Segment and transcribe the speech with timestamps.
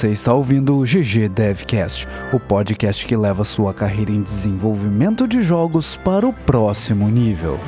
[0.00, 5.42] Você está ouvindo o GG Devcast, o podcast que leva sua carreira em desenvolvimento de
[5.42, 7.60] jogos para o próximo nível.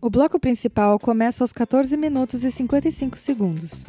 [0.00, 3.86] O bloco principal começa aos 14 minutos e 55 segundos.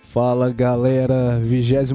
[0.00, 1.90] Fala galera, 22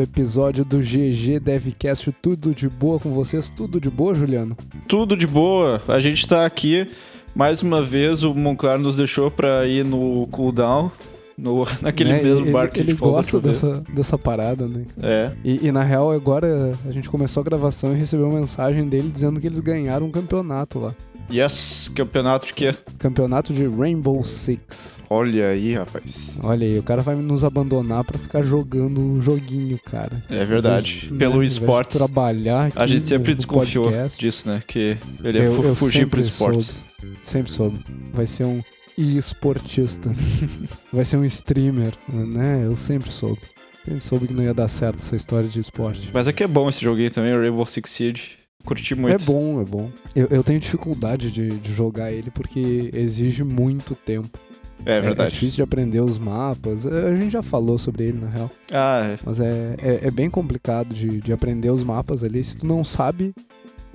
[0.00, 3.48] episódio do GG Devcast, tudo de boa com vocês?
[3.48, 4.56] Tudo de boa, Juliano?
[4.88, 6.88] Tudo de boa, a gente tá aqui
[7.34, 8.22] mais uma vez.
[8.24, 10.90] O Monclar nos deixou pra ir no cooldown,
[11.36, 13.60] no, naquele É, mesmo ele, bar que ele da gosta vez.
[13.60, 14.84] dessa, dessa parada, né?
[15.02, 18.88] É, E, e, na real, agora a gente começou a gravação e recebeu uma mensagem
[18.88, 20.94] dele dizendo que eles ganharam um campeonato lá.
[21.32, 22.74] yes, campeonato de quê?
[22.98, 25.02] Campeonato de Rainbow Six.
[25.10, 26.38] Olha aí, rapaz.
[26.42, 30.22] Olha aí, o cara vai nos abandonar pra ficar jogando o joguinho, cara.
[30.30, 31.06] É verdade.
[31.08, 31.96] Vez Pelo né, esportes.
[31.96, 34.20] trabalhar A gente sempre no- no desconfiou podcast.
[34.20, 34.62] disso, né?
[34.66, 36.66] Que ele ia eu fugir pro sempre esportes.
[36.66, 36.83] soube.
[37.22, 37.78] Sempre soube.
[38.12, 38.62] Vai ser um
[38.96, 40.10] e-esportista.
[40.92, 42.62] Vai ser um streamer, né?
[42.64, 43.40] Eu sempre soube.
[43.84, 46.10] Sempre soube que não ia dar certo essa história de esporte.
[46.12, 48.38] Mas é que é bom esse joguinho também, o Rainbow Six Siege.
[48.64, 49.22] Curti muito.
[49.22, 49.90] É bom, é bom.
[50.16, 54.38] Eu, eu tenho dificuldade de, de jogar ele porque exige muito tempo.
[54.86, 55.32] É É, verdade.
[55.34, 56.86] difícil de aprender os mapas.
[56.86, 58.50] É, A gente já falou sobre ele, na real.
[58.72, 59.16] ah, é.
[59.24, 62.42] Mas é, é, é bem complicado de, de aprender os mapas ali.
[62.42, 63.34] Se tu não sabe,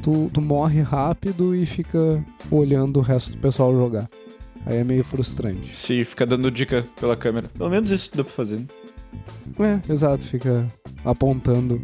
[0.01, 4.09] tu, tu morre rápido e fica olhando o resto do pessoal jogar.
[4.65, 5.75] Aí é meio frustrante.
[5.75, 7.49] se fica dando dica pela câmera.
[7.57, 8.65] Pelo menos isso dá pra fazer.
[9.57, 9.81] né?
[9.87, 10.67] É, exato, fica
[11.03, 11.79] apontando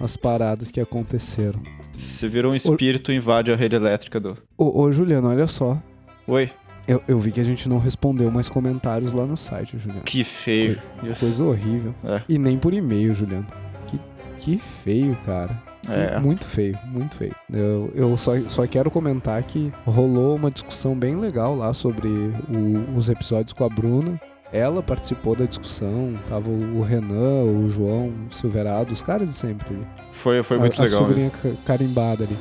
[0.00, 1.60] as paradas que aconteceram.
[1.96, 4.36] Se vira um espírito, invade a rede elétrica do.
[4.56, 5.80] Ô, ô Juliano, olha só.
[6.26, 6.50] Oi,
[6.86, 10.02] Eu, eu vi que a gente não respondeu mais comentários lá no site, Juliano.
[10.02, 10.78] que feio.
[11.18, 11.94] Coisa horrível.
[12.04, 12.22] É.
[12.28, 13.46] E nem por e-mail, Juliano.
[13.86, 13.98] Que,
[14.40, 15.62] que feio, cara.
[15.88, 16.18] É.
[16.20, 17.34] Muito feio, muito feio.
[17.52, 22.96] Eu, eu só, só quero comentar que rolou uma discussão bem legal lá sobre o-
[22.96, 24.20] os episódios com a Bruna.
[24.52, 29.74] Ela participou da discussão, tava o Renan, o João, o Silverado, os caras de sempre.
[30.12, 31.00] Foi, foi a, muito a legal.
[31.00, 31.42] sobrinha isso.
[31.48, 32.36] ca- carimbada ali.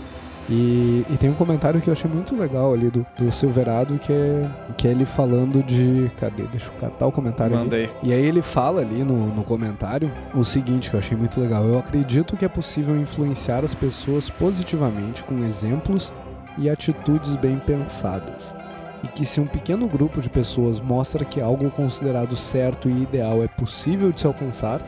[0.49, 4.11] E, e tem um comentário que eu achei muito legal ali do, do Silverado, que
[4.11, 4.47] é,
[4.77, 6.11] que é ele falando de.
[6.17, 6.43] Cadê?
[6.43, 7.63] Deixa eu catar o comentário ali.
[7.63, 7.89] Mandei.
[8.03, 11.63] E aí ele fala ali no, no comentário o seguinte que eu achei muito legal.
[11.63, 16.11] Eu acredito que é possível influenciar as pessoas positivamente com exemplos
[16.57, 18.55] e atitudes bem pensadas.
[19.03, 23.43] E que se um pequeno grupo de pessoas mostra que algo considerado certo e ideal
[23.43, 24.81] é possível de se alcançar,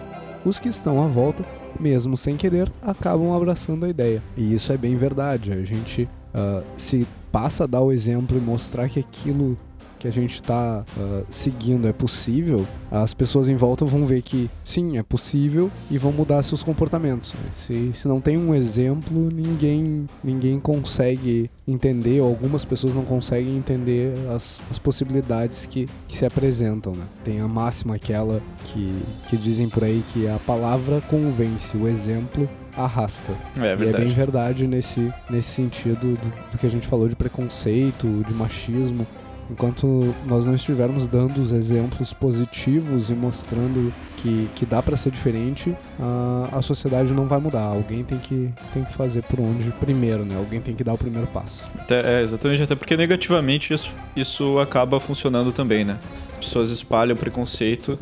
[0.46, 1.44] os que estão à volta,
[1.80, 4.22] mesmo sem querer, acabam abraçando a ideia.
[4.36, 5.52] E isso é bem verdade.
[5.52, 9.58] A gente ah, se passa a dar o exemplo e mostrar que aquilo
[10.04, 10.84] que a gente está
[11.30, 16.12] seguindo é possível, as pessoas em volta vão ver que sim, é possível e vão
[16.12, 17.34] mudar seus comportamentos.
[17.34, 17.50] né?
[17.54, 23.56] Se, se não tem um exemplo, ninguém, ninguém consegue entender, ou algumas pessoas não conseguem
[23.56, 26.92] entender as, as possibilidades que, que se apresentam.
[26.92, 27.06] Né?
[27.24, 28.86] Tem a máxima aquela que,
[29.30, 33.32] que dizem por aí que a palavra convence, o exemplo arrasta.
[33.58, 34.04] É E é verdade.
[34.04, 39.08] bem verdade nesse, nesse sentido do, do que a gente falou de preconceito, de machismo.
[39.50, 45.12] Enquanto nós não estivermos dando os exemplos positivos e mostrando que, que dá pra ser
[45.12, 47.62] diferente, a, a sociedade não vai mudar.
[47.64, 50.36] Alguém tem que, tem que fazer por onde primeiro, né?
[50.38, 51.66] Alguém tem que dar o primeiro passo.
[51.78, 56.00] Até- é, exatamente, até porque negativamente isso, isso acaba funcionando também, né?
[56.40, 57.98] As pessoas espalham preconceito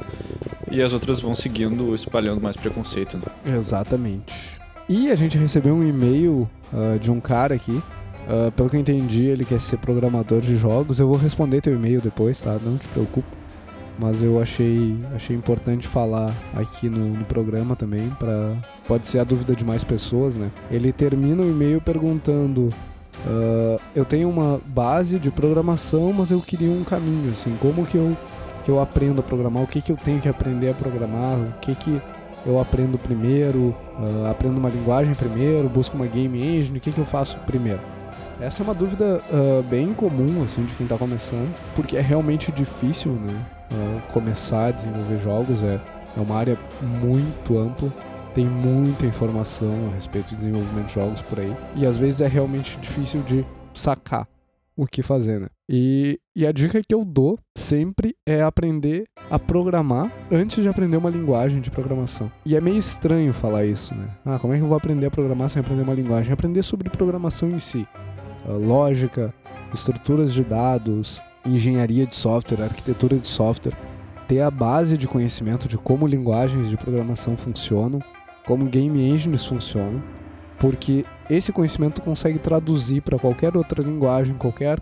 [0.70, 3.18] e as outras vão seguindo, espalhando mais preconceito.
[3.18, 3.58] Né?
[3.58, 4.34] Exatamente.
[4.88, 7.82] E a gente recebeu um e-mail ah, de um cara aqui.
[8.28, 11.00] Ah, pelo que eu entendi, ele quer ser programador de jogos.
[11.00, 12.58] Eu vou responder teu e-mail depois, tá?
[12.64, 13.30] Não te preocupa.
[14.00, 18.56] Mas eu achei, achei importante falar aqui no, no programa também, para
[18.88, 20.50] pode ser a dúvida de mais pessoas, né?
[20.72, 22.70] Ele termina o e-mail perguntando:
[23.28, 27.98] ah, eu tenho uma base de programação, mas eu queria um caminho, assim, como que
[27.98, 28.16] eu
[28.64, 29.64] que eu aprendo a programar?
[29.64, 31.36] O que que eu tenho que aprender a programar?
[31.36, 32.02] O que que
[32.46, 37.00] eu aprendo primeiro, ah, aprendo uma linguagem primeiro, busco uma game engine, o que, que
[37.00, 37.80] eu faço primeiro?
[38.42, 42.52] Essa é uma dúvida ah, bem comum assim de quem está começando, porque é realmente
[42.52, 43.34] difícil, né?
[43.72, 45.80] ah, começar a desenvolver jogos é,
[46.18, 46.58] é uma área
[47.00, 47.94] muito ampla,
[48.34, 52.28] tem muita informação a respeito de desenvolvimento de jogos por aí, e às vezes é
[52.28, 53.46] realmente difícil de
[53.76, 54.28] sacar
[54.76, 55.48] o que fazer, né?
[55.70, 60.98] E, e a dica que eu dou sempre é aprender a programar antes de aprender
[60.98, 62.32] uma linguagem de programação.
[62.46, 64.10] E é meio estranho falar isso, né?
[64.26, 66.34] Ah, como é que eu vou aprender a programar sem aprender uma linguagem?
[66.34, 67.88] Aprender sobre programação em si.
[68.48, 69.34] Ah, lógica,
[69.74, 73.76] estruturas de dados, engenharia de software, arquitetura de software.
[74.28, 78.00] Ter a base de conhecimento de como linguagens de programação funcionam,
[78.46, 80.02] como game engines funcionam,
[80.60, 84.80] porque esse conhecimento consegue traduzir para qualquer outra linguagem, qualquer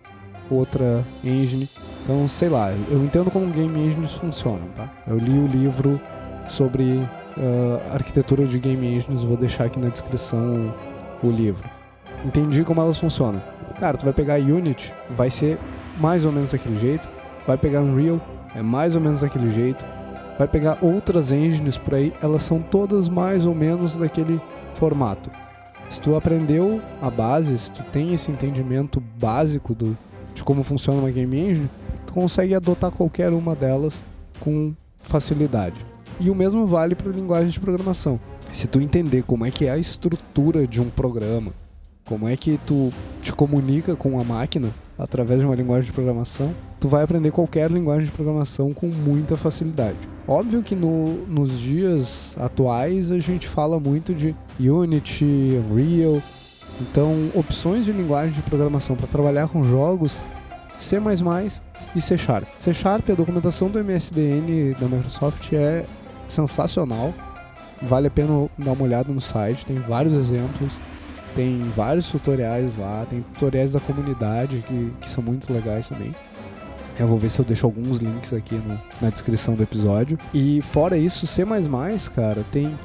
[0.50, 1.70] outra engine.
[2.04, 4.92] Então, sei lá, eu entendo como game engines funcionam, tá?
[5.08, 6.00] Eu li o livro
[6.48, 10.74] sobre uh, arquitetura de game engines, vou deixar aqui na descrição
[11.24, 11.79] o livro.
[12.26, 13.42] Entendi como elas funcionam.
[13.80, 15.58] Cara, tu vai pegar Unity, vai ser
[15.98, 17.08] mais ou menos daquele jeito.
[17.48, 18.20] Vai pegar Unreal,
[18.56, 19.84] é mais ou menos daquele jeito.
[20.38, 24.42] Vai pegar outras engines por aí, elas são todas mais ou menos daquele
[24.76, 25.30] formato.
[25.90, 29.98] Se tu aprendeu a base, se tu tem esse entendimento básico do,
[30.34, 31.70] de como funciona uma game engine,
[32.06, 34.04] tu consegue adotar qualquer uma delas
[34.40, 35.76] com facilidade.
[36.20, 38.20] E o mesmo vale para linguagem de programação.
[38.52, 41.54] Se tu entender como é que é a estrutura de um programa,
[42.10, 42.92] como é que tu
[43.22, 47.70] te comunica com a máquina através de uma linguagem de programação, tu vai aprender qualquer
[47.70, 49.96] linguagem de programação com muita facilidade.
[50.28, 56.20] Óbvio que no, nos dias atuais a gente fala muito de Unity, Unreal,
[56.82, 60.24] então opções de linguagem de programação para trabalhar com jogos
[60.80, 60.98] C++
[61.96, 62.48] e C Sharp.
[62.60, 65.84] C Sharp, a documentação do MSDN da Microsoft é
[66.28, 67.14] sensacional.
[67.84, 70.82] Vale a pena dar uma olhada no site, tem vários exemplos.
[71.36, 76.12] Tem vários tutoriais lá, tem tutoriais da comunidade que, que são muito legais também.
[77.00, 80.20] Eu vou ver se eu deixo alguns links aqui no, na descrição do episódio.
[80.34, 81.46] E fora isso, C,
[82.14, 82.78] cara, tem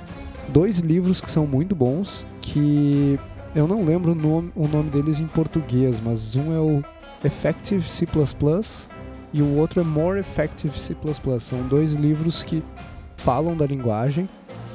[0.49, 3.19] dois livros que são muito bons, que
[3.55, 6.85] eu não lembro o nome, o nome deles em português, mas um é o
[7.25, 8.06] Effective C
[9.32, 10.94] e o outro é More Effective C.
[11.41, 12.62] São dois livros que
[13.17, 14.29] falam da linguagem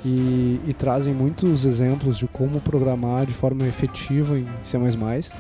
[0.05, 4.77] e, e, trazem muitos exemplos de como programar de forma efetiva em C++.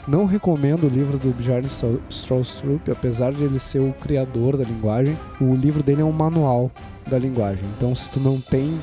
[0.07, 1.67] Não recomendo o livro do Bjarne
[2.09, 5.17] Stroustrup, apesar de ele ser o criador da linguagem.
[5.39, 6.71] O livro dele é um manual
[7.09, 7.63] da linguagem.
[7.77, 8.77] Então, se tu não tem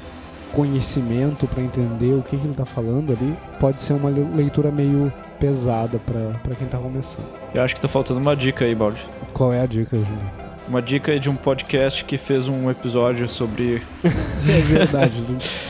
[0.52, 5.12] conhecimento para entender o que, que ele está falando ali, pode ser uma leitura meio
[5.38, 7.26] pesada para quem está começando.
[7.54, 9.04] Eu acho que tá faltando uma dica aí, Baldi.
[9.32, 10.45] Qual é a dica, Júlio?
[10.68, 13.82] Uma dica de um podcast que fez um episódio sobre.
[14.02, 15.14] é verdade.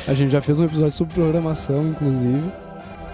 [0.08, 2.50] a gente já fez um episódio sobre programação, inclusive,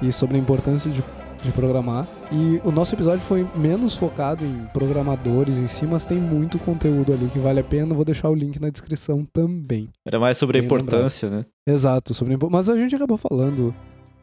[0.01, 1.03] e sobre a importância de,
[1.43, 2.07] de programar.
[2.31, 7.13] E o nosso episódio foi menos focado em programadores em si, mas tem muito conteúdo
[7.13, 7.95] ali que vale a pena.
[7.97, 9.89] Vou deixar o link na descrição também.
[10.07, 11.47] Era mais sobre Bem a importância, lembrado.
[11.67, 11.75] né?
[11.75, 13.75] Exato, sobre mas a gente acabou falando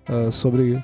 [0.08, 0.82] uh, sobre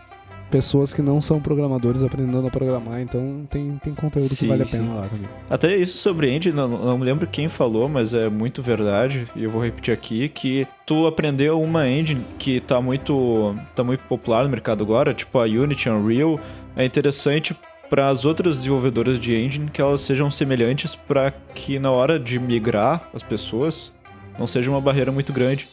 [0.49, 4.63] pessoas que não são programadores aprendendo a programar, então tem, tem conteúdo sim, que vale
[4.63, 5.29] a pena lá também.
[5.49, 9.49] Até isso sobre Engine, não, não lembro quem falou, mas é muito verdade, e eu
[9.49, 14.49] vou repetir aqui, que tu aprendeu uma engine que tá muito, tá muito popular no
[14.49, 16.39] mercado agora, tipo a Unity, Unreal,
[16.75, 17.55] é interessante
[17.89, 22.39] para as outras desenvolvedoras de engine que elas sejam semelhantes para que na hora de
[22.39, 23.93] migrar as pessoas
[24.39, 25.67] não seja uma barreira muito grande.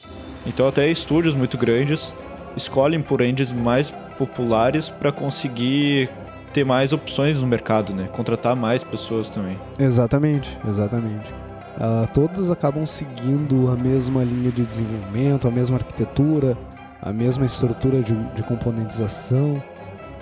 [0.46, 2.14] Então até estúdios muito grandes
[2.56, 6.09] escolhem por engines mais populares para conseguir
[6.53, 8.09] ter mais opções no mercado, né?
[8.12, 9.59] Contratar mais pessoas também.
[9.79, 11.32] Exatamente, exatamente.
[11.76, 16.56] Uh, todas acabam seguindo a mesma linha de desenvolvimento, a mesma arquitetura,
[17.00, 19.63] a mesma estrutura de, de componentização.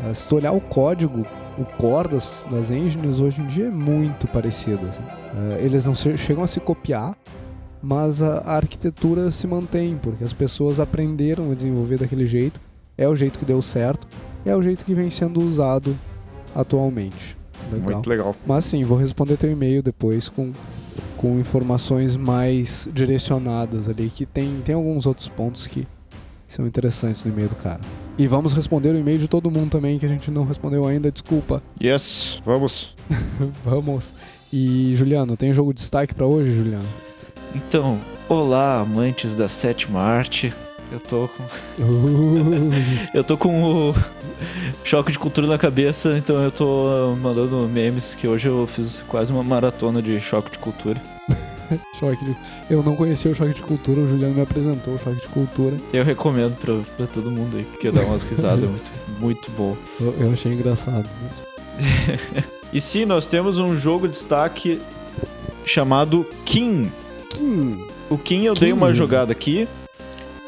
[0.02, 1.26] Uh, se tu olhar o código,
[1.58, 4.86] o core das, das engines hoje em dia é muito parecido.
[4.86, 5.02] Assim.
[5.02, 7.16] Uh, eles não chegam a se copiar,
[7.82, 12.69] mas a, a arquitetura se mantém, porque as pessoas aprenderam a desenvolver daquele jeito
[13.00, 14.06] é o jeito que deu certo,
[14.44, 15.98] é o jeito que vem sendo usado
[16.54, 17.36] atualmente.
[17.72, 17.92] Legal.
[17.92, 18.36] Muito legal.
[18.46, 20.52] Mas sim, vou responder teu e-mail depois com,
[21.16, 25.86] com informações mais direcionadas ali, que tem, tem alguns outros pontos que
[26.46, 27.80] são interessantes no e-mail do cara.
[28.18, 31.10] E vamos responder o e-mail de todo mundo também, que a gente não respondeu ainda,
[31.10, 31.62] desculpa.
[31.82, 32.94] Yes, vamos.
[33.64, 34.14] vamos.
[34.52, 36.88] E Juliano, tem jogo de destaque para hoje, Juliano?
[37.54, 40.52] Então, olá, amantes da sétima arte.
[40.90, 41.44] Eu tô com.
[43.14, 43.94] eu tô com o
[44.82, 49.32] choque de cultura na cabeça, então eu tô mandando memes que hoje eu fiz quase
[49.32, 51.00] uma maratona de choque de cultura.
[51.98, 52.36] choque de...
[52.68, 55.76] Eu não conhecia o choque de cultura, o Juliano me apresentou o choque de cultura.
[55.92, 59.76] Eu recomendo pra, pra todo mundo aí, porque dá umas risadas muito, muito bom.
[60.00, 61.08] Eu, eu achei engraçado
[62.72, 64.80] e sim, nós temos um jogo de destaque
[65.64, 66.90] chamado King.
[67.30, 67.84] King.
[68.08, 68.66] O King eu King.
[68.66, 69.68] dei uma jogada aqui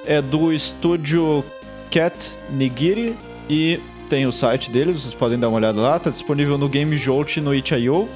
[0.05, 1.45] é do estúdio
[1.91, 3.17] Cat Nigiri
[3.49, 6.97] e tem o site deles, vocês podem dar uma olhada lá, tá disponível no Game
[6.97, 8.09] Jolt no itch.io.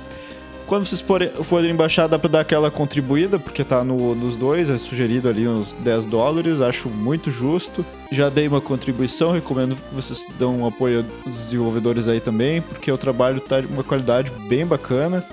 [0.66, 1.02] Quando vocês
[1.44, 5.46] forem baixar, dá pra dar aquela contribuída, porque tá no, nos dois, é sugerido ali
[5.46, 7.86] uns 10 dólares, acho muito justo.
[8.10, 12.90] Já dei uma contribuição, recomendo que vocês dão um apoio aos desenvolvedores aí também, porque
[12.90, 15.24] o trabalho tá de uma qualidade bem bacana.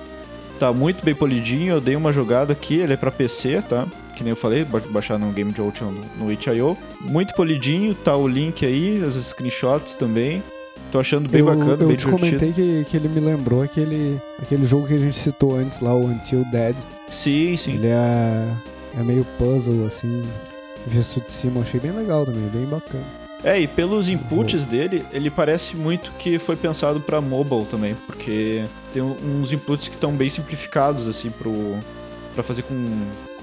[0.60, 3.88] Tá muito bem polidinho, eu dei uma jogada aqui, ele é pra PC, tá?
[4.14, 6.78] Que nem eu falei, baixar no Game Jolt no, no itch.io.
[7.02, 10.44] Muito polidinho, tá o link aí, as screenshots também.
[10.92, 12.12] Tô achando bem eu, bacana, eu bem te divertido.
[12.12, 15.94] comentei que, que ele me lembrou aquele, aquele jogo que a gente citou antes lá,
[15.94, 16.76] o Until Dead.
[17.10, 17.74] Sim, sim.
[17.74, 18.48] Ele é,
[19.00, 20.22] é meio puzzle, assim,
[20.86, 21.62] visto de cima.
[21.62, 23.04] Achei bem legal também, bem bacana.
[23.44, 28.64] É, e pelos inputs dele, ele parece muito que foi pensado pra mobile também, porque
[28.94, 31.52] tem uns inputs que estão bem simplificados, assim, pro,
[32.34, 32.74] pra fazer com,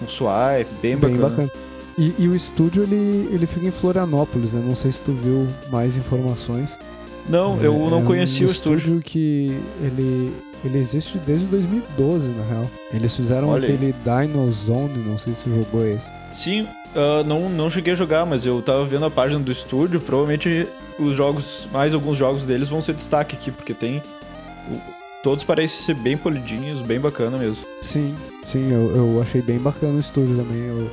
[0.01, 1.29] com swipe, bem, Bem bacana.
[1.29, 1.51] bacana.
[1.99, 4.63] E, e o estúdio, ele, ele fica em Florianópolis, né?
[4.67, 6.79] Não sei se tu viu mais informações.
[7.29, 9.03] Não, eu É- não é conhecia um o estúdio.
[9.05, 10.33] que ele,
[10.65, 12.67] ele existe desde 2012, na real.
[12.93, 16.11] Eles fizeram Olha aquele Dino Zone, não sei se tu jogou esse.
[16.33, 16.67] Sim,
[16.97, 20.67] ah, não, não cheguei a jogar, mas eu tava vendo a página do estúdio, provavelmente
[20.99, 24.03] os jogos, mais alguns jogos deles vão ser destaque aqui, porque tem...
[25.23, 27.65] Todos parecem ser bem polidinhos, bem bacana mesmo.
[27.83, 30.63] Sim, sim, eu, eu achei bem bacana o estúdio também.
[30.63, 30.91] Eu,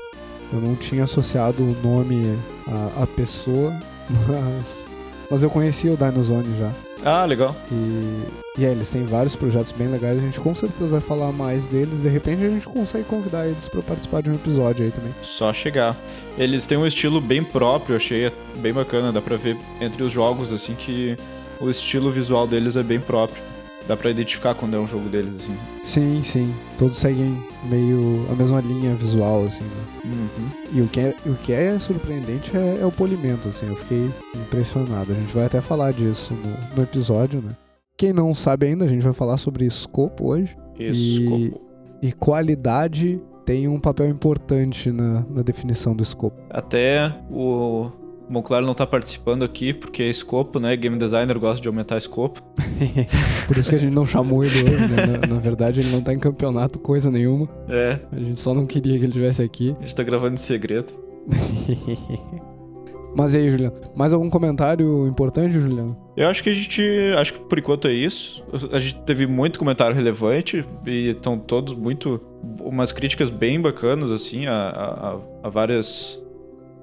[0.51, 3.73] eu não tinha associado o nome à, à pessoa,
[4.27, 4.85] mas,
[5.31, 6.71] mas eu conhecia o Dino Zone já.
[7.05, 7.55] Ah, legal.
[7.71, 8.23] E,
[8.57, 11.67] e é, eles têm vários projetos bem legais, a gente com certeza vai falar mais
[11.67, 12.01] deles.
[12.01, 15.13] De repente a gente consegue convidar eles pra participar de um episódio aí também.
[15.21, 15.95] Só chegar.
[16.37, 19.13] Eles têm um estilo bem próprio, achei bem bacana.
[19.13, 21.15] Dá pra ver entre os jogos, assim, que
[21.61, 23.41] o estilo visual deles é bem próprio.
[23.87, 25.55] Dá pra identificar quando é um jogo deles, assim.
[25.81, 26.53] Sim, sim.
[26.77, 27.37] Todos seguem
[27.69, 29.85] meio a mesma linha visual, assim, né?
[30.05, 30.49] Uhum.
[30.73, 33.67] E o que é, o que é surpreendente é, é o polimento, assim.
[33.67, 35.11] Eu fiquei impressionado.
[35.11, 37.55] A gente vai até falar disso no, no episódio, né?
[37.97, 40.55] Quem não sabe ainda, a gente vai falar sobre escopo hoje.
[40.77, 41.61] Escopo.
[42.01, 46.37] E qualidade tem um papel importante na, na definição do escopo.
[46.49, 47.89] Até o
[48.29, 50.75] Monclar não tá participando aqui, porque é escopo, né?
[50.75, 52.41] Game designer gosta de aumentar escopo.
[53.47, 55.05] Por isso que a gente não chamou ele hoje, né?
[55.21, 57.47] Na, na verdade, ele não tá em campeonato, coisa nenhuma.
[57.69, 59.75] É, A gente só não queria que ele estivesse aqui.
[59.79, 60.91] a gente tá gravando em segredo.
[63.15, 63.73] Mas e aí, Juliano?
[63.95, 65.97] Mais algum comentário importante, Juliano?
[66.15, 66.83] Eu acho que a gente.
[67.17, 68.45] Acho que por enquanto é isso.
[68.71, 72.21] A gente teve muito comentário relevante e estão todos muito.
[72.61, 76.21] umas críticas bem bacanas, assim, a, a- a várias.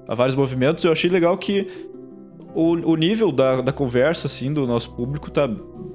[0.07, 0.83] A vários movimentos.
[0.83, 1.67] Eu achei legal que
[2.53, 5.49] o, o nível da, da conversa, assim, do nosso público tá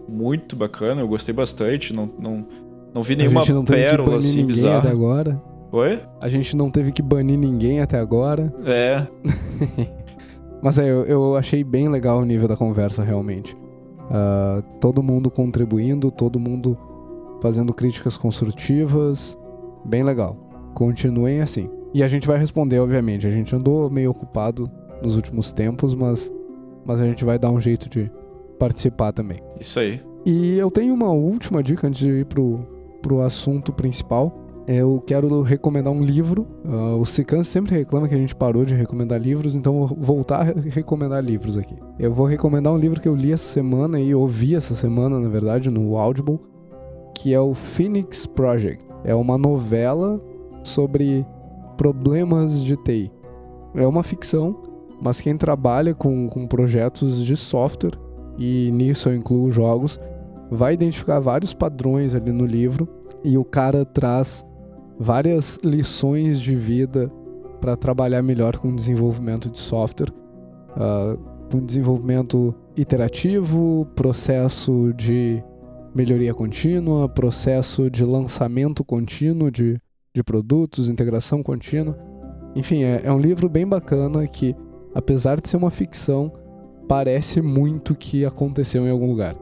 [0.08, 1.00] muito bacana.
[1.00, 1.92] Eu gostei bastante.
[1.92, 2.46] Não, não,
[2.94, 5.42] não vi nenhuma a gente não teve que pérola banir assim ninguém até agora.
[5.72, 6.02] Oi?
[6.20, 8.52] A gente não teve que banir ninguém até agora.
[8.64, 9.06] É.
[10.62, 13.56] Mas é, eu, eu achei bem legal o nível da conversa, realmente.
[14.10, 16.76] Ah, todo mundo contribuindo, todo mundo
[17.40, 19.38] fazendo críticas construtivas.
[19.84, 20.36] Bem legal.
[20.74, 21.70] Continuem assim.
[21.92, 23.26] E a gente vai responder, obviamente.
[23.26, 24.70] A gente andou meio ocupado
[25.02, 26.32] nos últimos tempos, mas,
[26.84, 28.10] mas a gente vai dar um jeito de
[28.58, 29.38] participar também.
[29.58, 30.00] Isso aí.
[30.24, 32.60] E eu tenho uma última dica antes de ir pro,
[33.00, 34.36] pro assunto principal.
[34.68, 36.46] Eu quero recomendar um livro.
[36.64, 40.40] Ah, o Sican sempre reclama que a gente parou de recomendar livros, então vou voltar
[40.40, 41.74] a re- recomendar livros aqui.
[41.98, 45.28] Eu vou recomendar um livro que eu li essa semana e ouvi essa semana, na
[45.28, 46.38] verdade, no Audible,
[47.16, 48.86] que é o Phoenix Project.
[49.02, 50.20] É uma novela
[50.62, 51.26] sobre
[51.80, 53.10] problemas de TI.
[53.74, 54.54] É uma ficção,
[55.00, 57.98] mas quem trabalha com, com projetos de software,
[58.36, 59.98] e nisso eu incluo jogos,
[60.50, 62.86] vai identificar vários padrões ali no livro
[63.24, 64.44] e o cara traz
[64.98, 67.10] várias lições de vida
[67.62, 70.12] para trabalhar melhor com desenvolvimento de software,
[70.76, 71.16] ah,
[71.50, 75.42] com desenvolvimento iterativo, processo de
[75.94, 79.80] melhoria contínua, processo de lançamento contínuo de,
[80.14, 81.98] de produtos, integração contínua.
[82.54, 84.54] Enfim, é, é um livro bem bacana que,
[84.94, 86.32] apesar de ser uma ficção,
[86.88, 89.36] parece muito que aconteceu em algum lugar.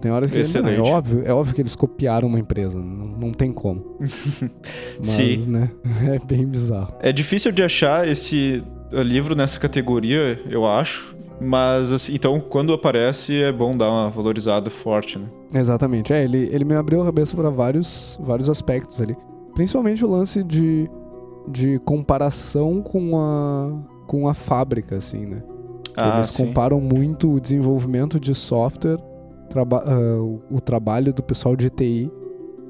[0.00, 0.80] Tem horas que não, é Excelente.
[0.80, 3.96] óbvio, é óbvio que eles copiaram uma empresa, não, não tem como.
[4.98, 5.50] Mas, Sim.
[5.50, 5.70] né,
[6.14, 6.94] é bem bizarro.
[7.00, 8.62] É difícil de achar esse
[8.92, 11.16] uh, livro nessa categoria, eu acho.
[11.40, 15.26] Mas, assim, então, quando aparece, é bom dar uma valorizada forte, né?
[15.54, 16.12] Exatamente.
[16.12, 19.16] É, ele, ele me abriu a cabeça para vários, vários aspectos ali.
[19.60, 20.90] Principalmente o lance de,
[21.46, 23.70] de comparação com a,
[24.06, 25.42] com a fábrica, assim, né?
[25.94, 26.46] Ah, eles sim.
[26.46, 28.96] comparam muito o desenvolvimento de software,
[29.50, 29.84] traba
[30.18, 32.10] o, o trabalho do pessoal de TI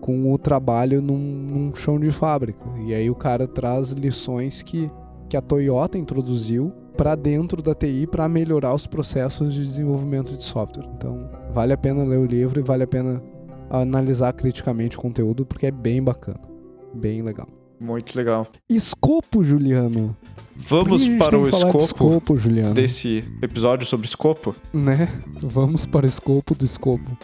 [0.00, 2.68] com o trabalho num, num chão de fábrica.
[2.84, 4.90] E aí o cara traz lições que,
[5.28, 10.42] que a Toyota introduziu para dentro da TI para melhorar os processos de desenvolvimento de
[10.42, 10.88] software.
[10.96, 13.22] Então, vale a pena ler o livro e vale a pena
[13.70, 16.49] analisar criticamente o conteúdo porque é bem bacana.
[16.94, 17.48] Bem legal.
[17.80, 18.46] Muito legal.
[18.68, 20.16] Escopo, Juliano.
[20.56, 22.74] Vamos para o falar de escopo escopo, Juliano.
[22.74, 24.54] desse episódio sobre escopo.
[24.74, 25.08] Né?
[25.40, 27.16] Vamos para o escopo do escopo.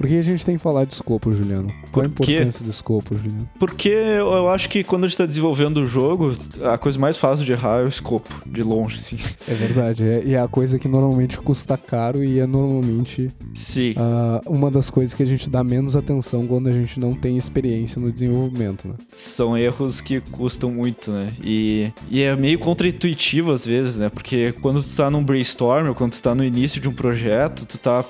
[0.00, 1.70] Por que a gente tem que falar de escopo, Juliano?
[1.92, 3.46] Qual a importância do escopo, Juliano?
[3.58, 7.44] Porque eu acho que quando a gente tá desenvolvendo o jogo, a coisa mais fácil
[7.44, 9.18] de errar é o escopo, de longe, assim.
[9.46, 13.92] É verdade, é, e é a coisa que normalmente custa caro e é normalmente Sim.
[13.92, 17.36] Uh, uma das coisas que a gente dá menos atenção quando a gente não tem
[17.36, 18.94] experiência no desenvolvimento, né?
[19.08, 21.30] São erros que custam muito, né?
[21.44, 24.08] E, e é meio contraintuitivo às vezes, né?
[24.08, 27.66] Porque quando tu tá num brainstorm ou quando tu tá no início de um projeto,
[27.66, 28.02] tu tá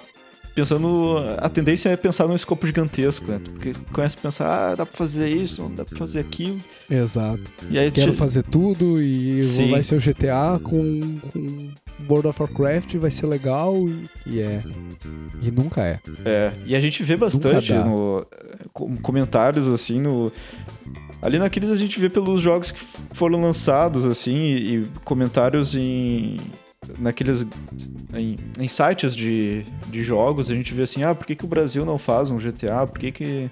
[0.61, 1.17] pensando.
[1.39, 3.41] A tendência é pensar num escopo gigantesco, né?
[3.43, 6.61] Porque começa a pensar, ah, dá pra fazer isso, dá pra fazer aquilo.
[6.89, 7.43] Exato.
[7.71, 8.17] E aí Quero tu...
[8.17, 9.71] fazer tudo e Sim.
[9.71, 11.71] vai ser o GTA com, com
[12.09, 14.63] World of Warcraft, vai ser legal e, e é.
[15.43, 15.99] E nunca é.
[16.25, 18.27] É, e a gente vê bastante no
[18.73, 20.33] com- comentários assim no
[21.23, 22.81] ali naqueles a gente vê pelos jogos que
[23.13, 26.37] foram lançados assim e, e comentários em
[26.99, 27.47] naqueles
[28.15, 31.49] em, em sites de, de jogos a gente vê assim ah por que, que o
[31.49, 33.51] Brasil não faz um GTA por que que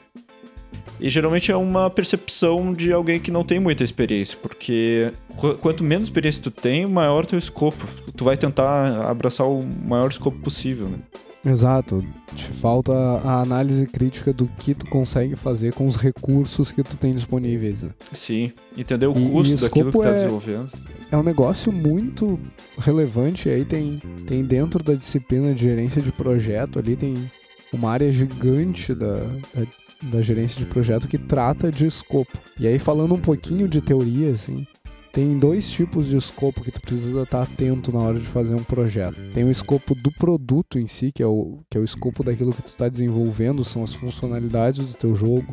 [1.00, 5.84] e geralmente é uma percepção de alguém que não tem muita experiência, porque qu- quanto
[5.84, 7.86] menos experiência tu tem, maior teu escopo.
[8.16, 10.98] Tu vai tentar abraçar o maior escopo possível, né?
[11.44, 12.04] Exato.
[12.34, 16.96] Te falta a análise crítica do que tu consegue fazer com os recursos que tu
[16.96, 17.82] tem disponíveis.
[17.82, 17.90] né?
[18.12, 20.70] Sim, entender o E- e custo daquilo que tá é- desenvolvendo.
[21.10, 22.38] É um negócio muito
[22.76, 23.48] relevante.
[23.48, 27.30] Aí tem, tem dentro da disciplina de gerência de projeto ali, tem
[27.72, 29.66] uma área gigante da, da,
[30.10, 32.36] da gerência de projeto que trata de escopo.
[32.60, 34.66] E aí, falando um pouquinho de teoria, assim,
[35.12, 38.62] tem dois tipos de escopo que tu precisa estar atento na hora de fazer um
[38.62, 39.16] projeto.
[39.32, 42.52] Tem o escopo do produto em si, que é o, que é o escopo daquilo
[42.52, 45.46] que tu está desenvolvendo, são as funcionalidades do teu jogo,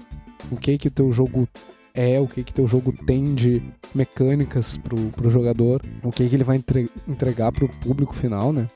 [0.51, 1.47] o que que o teu jogo
[1.93, 3.61] é, o que que teu jogo tem de
[3.93, 8.67] mecânicas pro, pro jogador, o que que ele vai entre- entregar pro público final, né?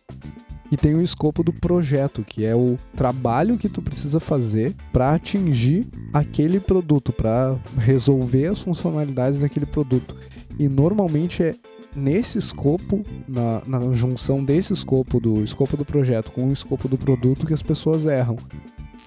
[0.72, 5.16] E tem o escopo do projeto, que é o trabalho que tu precisa fazer para
[5.16, 10.16] atingir aquele produto, para resolver as funcionalidades daquele produto.
[10.60, 11.56] E normalmente é
[11.96, 16.98] nesse escopo, na, na junção desse escopo, do escopo do projeto com o escopo do
[16.98, 18.38] produto, que as pessoas erram.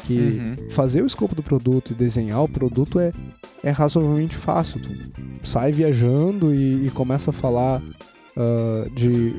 [0.04, 0.70] Que Uhum.
[0.70, 3.12] fazer o escopo do produto e desenhar o produto é,
[3.62, 4.80] é razoavelmente fácil.
[4.80, 4.90] Tu
[5.44, 7.80] sai viajando e, e começa a falar
[8.36, 9.34] ah, de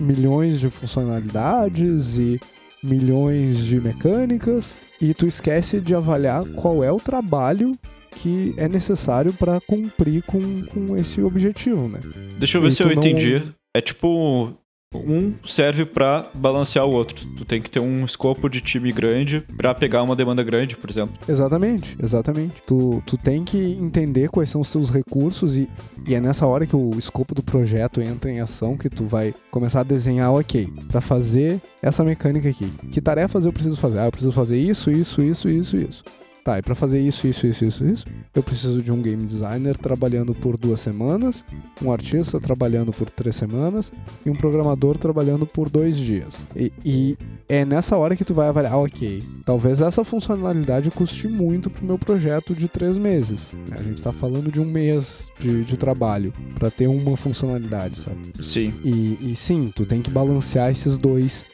[0.00, 2.40] milhões de funcionalidades e
[2.82, 7.76] milhões de mecânicas e tu esquece de avaliar qual é o trabalho
[8.16, 12.00] que é necessário para cumprir com, com esse objetivo, né?
[12.38, 13.42] Deixa eu ver E se eu não- entendi.
[13.76, 14.52] É tipo.
[14.94, 17.16] Um serve pra balancear o outro.
[17.36, 20.88] Tu tem que ter um escopo de time grande pra pegar uma demanda grande, por
[20.88, 21.12] exemplo.
[21.28, 22.62] Exatamente, exatamente.
[22.66, 25.68] Tu, tu tem que entender quais são os seus recursos e,
[26.06, 29.34] e é nessa hora que o escopo do projeto entra em ação que tu vai
[29.50, 32.70] começar a desenhar, ok, pra fazer essa mecânica aqui.
[32.90, 33.98] Que tarefas eu preciso fazer?
[33.98, 36.04] Ah, eu preciso fazer isso, isso, isso, isso, isso.
[36.46, 39.76] Tá, e pra fazer isso, isso, isso, isso, isso, eu preciso de um game designer
[39.76, 41.44] trabalhando por duas semanas,
[41.82, 43.92] um artista trabalhando por três semanas
[44.24, 46.46] e um programador trabalhando por dois dias.
[46.54, 51.68] E, e é nessa hora que tu vai avaliar, ok, talvez essa funcionalidade custe muito
[51.68, 53.58] pro meu projeto de três meses.
[53.72, 58.32] A gente tá falando de um mês de, de trabalho para ter uma funcionalidade, sabe?
[58.40, 58.72] Sim.
[58.84, 61.44] E, e sim, tu tem que balancear esses dois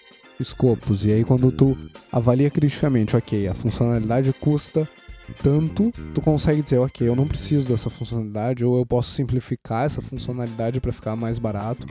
[0.43, 1.07] escopos.
[1.07, 1.77] E aí quando tu
[2.11, 4.89] avalia criticamente, ok, a funcionalidade custa
[5.43, 10.03] tanto, tu consegue dizer, ok, eu não preciso dessa funcionalidade, ou eu posso simplificar essa
[10.03, 11.87] funcionalidade para ficar mais barato,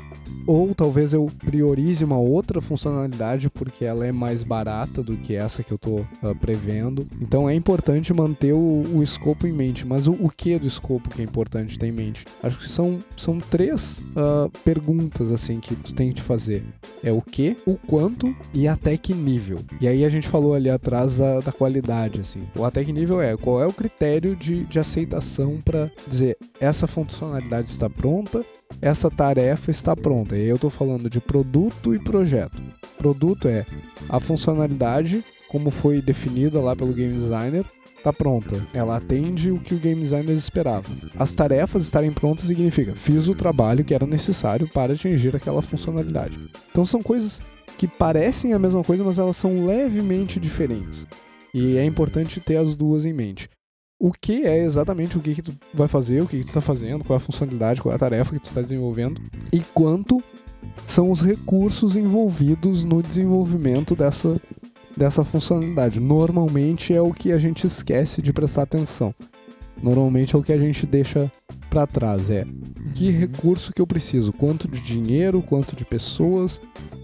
[0.45, 5.63] ou talvez eu priorize uma outra funcionalidade porque ela é mais barata do que essa
[5.63, 7.07] que eu tô ah, prevendo.
[7.21, 11.09] Então é importante manter o, o escopo em mente, mas o, o que do escopo
[11.09, 12.25] que é importante ter em mente?
[12.41, 16.63] Acho que são, são três ah, perguntas assim que tu tem que fazer.
[17.03, 19.59] É o que, o quanto e até que nível.
[19.79, 22.43] E aí a gente falou ali atrás da, da qualidade, assim.
[22.55, 26.87] O até que nível é qual é o critério de, de aceitação para dizer essa
[26.87, 28.45] funcionalidade está pronta,
[28.81, 30.37] essa tarefa está pronta.
[30.37, 32.61] E eu tô falando de produto e projeto.
[32.97, 33.65] Produto é
[34.09, 37.65] a funcionalidade, como foi definida lá pelo game designer,
[37.97, 38.67] está pronta.
[38.73, 40.87] Ela atende o que o game designer esperava.
[41.17, 46.39] As tarefas estarem prontas significa fiz o trabalho que era necessário para atingir aquela funcionalidade.
[46.71, 47.41] Então são coisas
[47.77, 51.07] que parecem a mesma coisa, mas elas são levemente diferentes.
[51.53, 53.49] E é importante ter as duas em mente.
[53.99, 56.61] O que é exatamente o que, que tu vai fazer, o que, que tu está
[56.61, 59.21] fazendo, qual é a funcionalidade, qual é a tarefa que tu está desenvolvendo
[59.53, 60.23] e quanto
[60.87, 64.41] são os recursos envolvidos no desenvolvimento dessa,
[64.95, 65.99] dessa funcionalidade.
[65.99, 69.13] Normalmente é o que a gente esquece de prestar atenção.
[69.81, 71.31] Normalmente é o que a gente deixa
[71.69, 72.29] para trás.
[72.29, 72.45] É
[72.93, 76.59] que recurso que eu preciso, quanto de dinheiro, quanto de pessoas,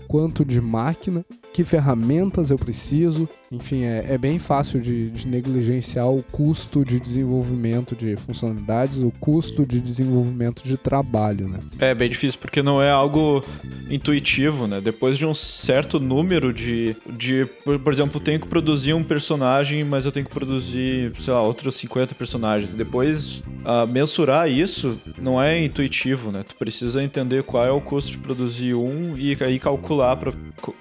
[0.08, 1.26] quanto de máquina,
[1.58, 7.00] que ferramentas eu preciso, enfim, é, é bem fácil de, de, negligenciar o custo de
[7.00, 11.58] desenvolvimento de funcionalidades, o custo de desenvolvimento de trabalho, né?
[11.80, 13.44] É bem difícil, porque não é algo
[13.90, 14.80] intuitivo, né?
[14.80, 16.96] Depois de um certo número de.
[17.10, 21.34] de por, por exemplo, tenho que produzir um personagem, mas eu tenho que produzir, sei
[21.34, 22.76] lá, outros 50 personagens.
[22.76, 26.44] Depois, uh, mensurar isso não é intuitivo, né?
[26.48, 30.32] Tu precisa entender qual é o custo de produzir um e aí calcular para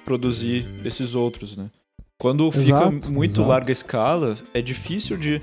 [0.05, 1.71] produzir esses outros, né?
[2.19, 3.49] Quando fica exato, muito exato.
[3.49, 5.39] larga escala, é difícil de,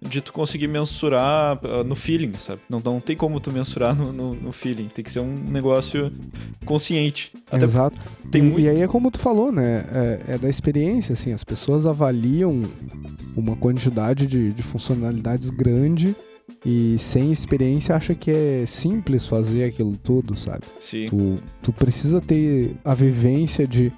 [0.00, 2.62] de tu conseguir mensurar uh, no feeling, sabe?
[2.70, 4.86] Não, não tem como tu mensurar no, no, no feeling.
[4.86, 6.12] Tem que ser um negócio
[6.64, 7.32] consciente.
[7.50, 7.98] Até Exato.
[8.30, 8.60] Tem e, muito...
[8.60, 9.84] e aí é como tu falou, né?
[9.92, 11.32] É, é, da experiência, assim.
[11.32, 12.62] As pessoas avaliam
[13.36, 16.14] uma quantidade de, de funcionalidades grande
[16.64, 20.64] e sem experiência acha que é simples fazer aquilo tudo, sabe?
[20.78, 21.06] Sim.
[21.06, 23.92] Tu, tu precisa ter a vivência de,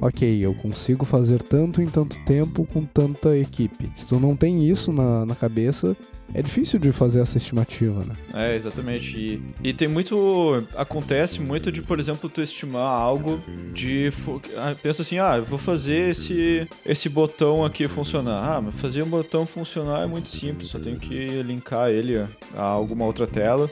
[0.00, 3.90] ok, eu consigo fazer tanto em tanto tempo com tanta equipe.
[3.94, 5.96] Se tu não tem isso na, na cabeça,
[6.34, 8.16] é difícil de fazer essa estimativa, né?
[8.34, 9.16] É, exatamente.
[9.16, 10.66] E, e tem muito.
[10.74, 13.40] Acontece muito de, por exemplo, tu estimar algo
[13.72, 14.10] de.
[14.56, 18.56] Ah, pensa assim, ah, eu vou fazer esse, esse botão aqui funcionar.
[18.56, 22.18] Ah, mas fazer um botão funcionar é muito simples, só tenho que linkar ele
[22.56, 23.70] a alguma outra tela.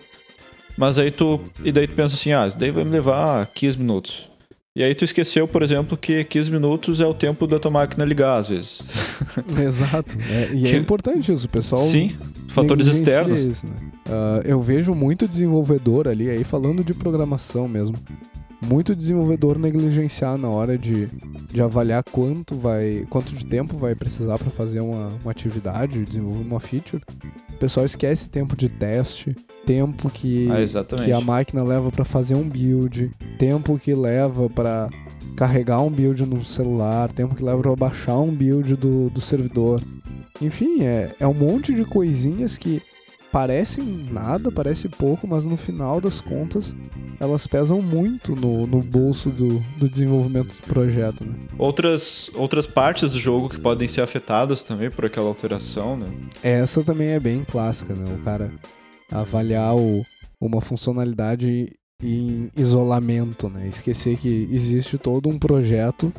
[0.79, 1.41] Mas aí tu.
[1.65, 4.32] E daí tu pensa assim, ah, isso daí vai me levar 15 minutos.
[4.75, 8.07] E aí tu esqueceu, por exemplo, que 15 minutos é o tempo da tua máquina
[8.07, 8.91] ligar, às vezes.
[9.61, 10.17] Exato.
[10.31, 10.77] É, e é que...
[10.77, 11.83] é importante isso, pessoal.
[11.83, 12.17] Sim,
[12.49, 13.47] fatores externos.
[13.47, 13.75] Isso, né?
[14.07, 17.97] uh, eu vejo muito desenvolvedor ali, aí falando de programação mesmo,
[18.63, 21.09] muito desenvolvedor negligenciar na hora de,
[21.51, 26.43] de avaliar quanto vai, quanto de tempo vai precisar para fazer uma, uma atividade, desenvolver
[26.43, 27.03] uma feature.
[27.51, 32.35] O pessoal esquece tempo de teste, tempo que, ah, que a máquina leva para fazer
[32.35, 34.89] um build, tempo que leva para
[35.37, 39.81] carregar um build no celular, tempo que leva para baixar um build do, do servidor.
[40.41, 42.83] Enfim, é, é um monte de coisinhas que
[43.33, 46.77] parecem nada, parece pouco, mas no final das contas
[47.19, 51.25] elas pesam muito no, no bolso do, do desenvolvimento do projeto.
[51.25, 51.35] Né?
[51.59, 56.07] Outras, outras partes do jogo que podem ser afetadas também por aquela alteração, né?
[56.43, 58.13] Essa também é bem clássica, né?
[58.15, 58.53] O cara
[59.11, 60.05] avaliar o,
[60.41, 63.69] uma funcionalidade em isolamento, né?
[63.69, 66.13] Esquecer que existe todo um projeto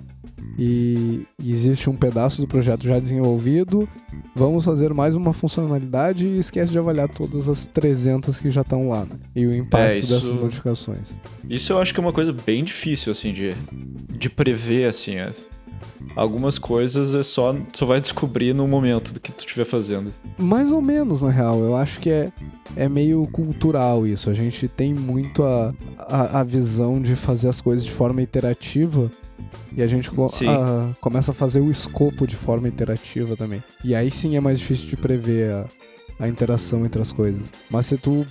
[0.57, 3.87] e existe um pedaço do projeto já desenvolvido.
[4.35, 8.89] Vamos fazer mais uma funcionalidade e esquece de avaliar todas as 300 que já estão
[8.89, 9.17] lá né?
[9.35, 10.13] e o impacto é, isso...
[10.13, 11.15] dessas modificações.
[11.49, 13.53] Isso eu acho que é uma coisa bem difícil assim de,
[14.17, 15.15] de prever assim.
[15.15, 15.31] É.
[16.15, 20.11] Algumas coisas é só tu vai descobrir no momento do que tu estiver fazendo.
[20.37, 21.59] Mais ou menos, na real.
[21.59, 22.31] Eu acho que é,
[22.75, 24.29] é meio cultural isso.
[24.29, 29.09] A gente tem muito a, a, a visão de fazer as coisas de forma iterativa
[29.75, 33.63] e a gente co a, começa a fazer o escopo de forma iterativa também.
[33.83, 35.69] E aí sim é mais difícil de prever a,
[36.19, 37.51] a interação entre as coisas.
[37.69, 38.25] Mas se tu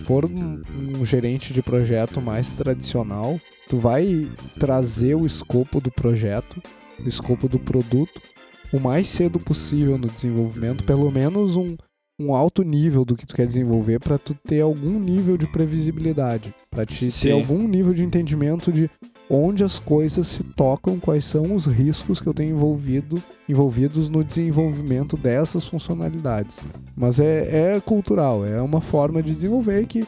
[0.00, 4.28] for um, um, gerente de projeto mais tradicional, tu vai
[4.58, 6.62] trazer o escopo do projeto,
[7.04, 8.20] o escopo do produto,
[8.72, 11.76] o mais cedo possível no desenvolvimento, pelo menos um,
[12.20, 16.54] um alto nível do que tu quer desenvolver para tu ter algum nível de previsibilidade,
[16.70, 17.28] para te Sim.
[17.28, 18.90] ter algum nível de entendimento de
[19.28, 24.22] onde as coisas se tocam, quais são os riscos que eu tenho envolvido, envolvidos no
[24.22, 26.60] desenvolvimento dessas funcionalidades.
[26.96, 30.06] Mas é, é cultural, é uma forma de desenvolver que,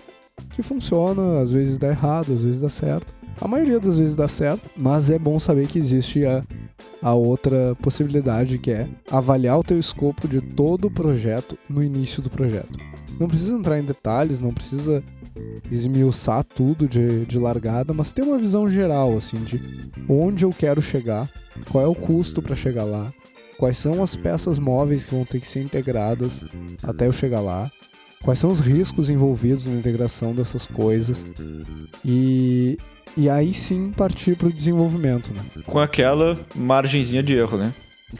[0.50, 3.18] que funciona, às vezes dá errado, às vezes dá certo.
[3.40, 6.44] A maioria das vezes dá certo, mas é bom saber que existe a,
[7.00, 12.20] a outra possibilidade que é avaliar o teu escopo de todo o projeto no início
[12.20, 12.78] do projeto.
[13.18, 15.02] Não precisa entrar em detalhes, não precisa
[15.70, 19.60] esmiuçar tudo de, de largada, mas ter uma visão geral, assim, de
[20.08, 21.28] onde eu quero chegar,
[21.70, 23.12] qual é o custo para chegar lá,
[23.58, 26.44] quais são as peças móveis que vão ter que ser integradas
[26.82, 27.70] até eu chegar lá,
[28.22, 31.26] quais são os riscos envolvidos na integração dessas coisas
[32.04, 32.76] e,
[33.16, 35.32] e aí sim partir para o desenvolvimento.
[35.32, 35.42] Né?
[35.66, 37.74] Com aquela margenzinha de erro, né?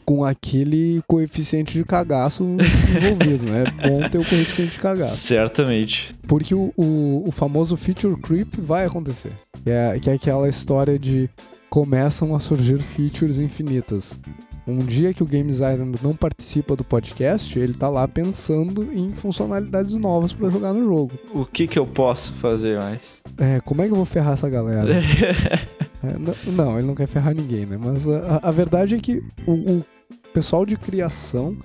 [0.05, 3.64] Com aquele coeficiente de cagaço envolvido, né?
[3.79, 5.16] É bom ter o coeficiente de cagaço.
[5.16, 6.14] Certamente.
[6.27, 9.33] Porque o, o, o famoso feature creep vai acontecer.
[9.64, 11.29] Que é, que é aquela história de
[11.70, 14.18] começam a surgir features infinitas.
[14.66, 19.09] Um dia que o Game Designer não participa do podcast, ele tá lá pensando em
[19.09, 21.12] funcionalidades novas para jogar no jogo.
[21.33, 23.22] O que que eu posso fazer mais?
[23.38, 24.87] É, como é que eu vou ferrar essa galera?
[26.03, 27.77] É, não, ele não quer ferrar ninguém, né?
[27.79, 29.85] Mas a, a verdade é que o, o,
[30.33, 31.57] pessoal de criação,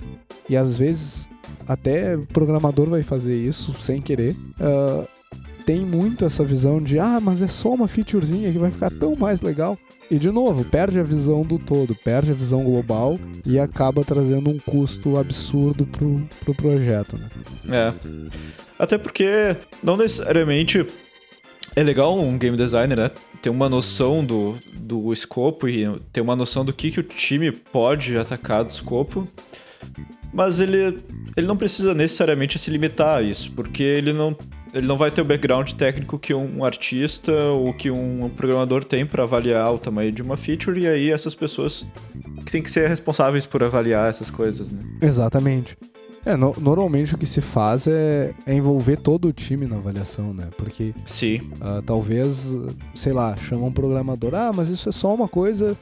[0.50, 1.30] e às vezes
[1.68, 5.08] até programador vai fazer isso sem querer, uh,
[5.66, 9.16] tem muito essa visão de, ah, mas é só uma featurezinha que vai ficar tão
[9.16, 9.78] mais legal.
[10.12, 14.50] E de novo, perde a visão do todo, perde a visão global e acaba trazendo
[14.50, 17.30] um custo absurdo pro, pro projeto, né?
[17.70, 17.94] É.
[18.78, 20.86] Até porque não necessariamente
[21.76, 23.12] é legal um game designer, né?
[23.44, 27.52] Ter uma noção do, do escopo e ter uma noção do que, que o time
[27.52, 29.28] pode atacar do escopo.
[30.34, 30.98] Mas ele,
[31.36, 34.34] ele não precisa necessariamente se limitar a isso, porque ele não,
[34.74, 39.06] ele não vai ter o background técnico que um artista ou que um programador tem
[39.06, 41.86] para avaliar o tamanho de uma feature, e aí essas pessoas
[42.46, 44.80] que têm que ser responsáveis por avaliar essas coisas, né?
[45.02, 45.78] Exatamente.
[46.26, 50.34] É, no, normalmente o que se faz é, é, envolver todo o time na avaliação,
[50.34, 50.48] né?
[50.58, 51.42] Porque Sim.
[51.56, 52.58] Uh, talvez,
[52.96, 55.78] sei lá, chama um programador, ah, mas isso é só uma coisa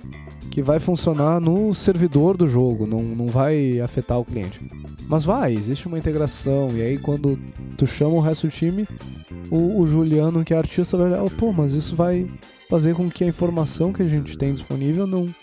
[0.50, 4.60] que vai funcionar no servidor do jogo, não, não vai afetar o cliente.
[5.08, 7.40] Mas vai, existe uma integração, e aí quando
[7.78, 8.88] tu chama o resto do time,
[9.50, 12.30] o, o Juliano, que é artista, vai olhar, pô, mas isso vai
[12.70, 15.34] fazer com que a informação que a gente tem disponível não,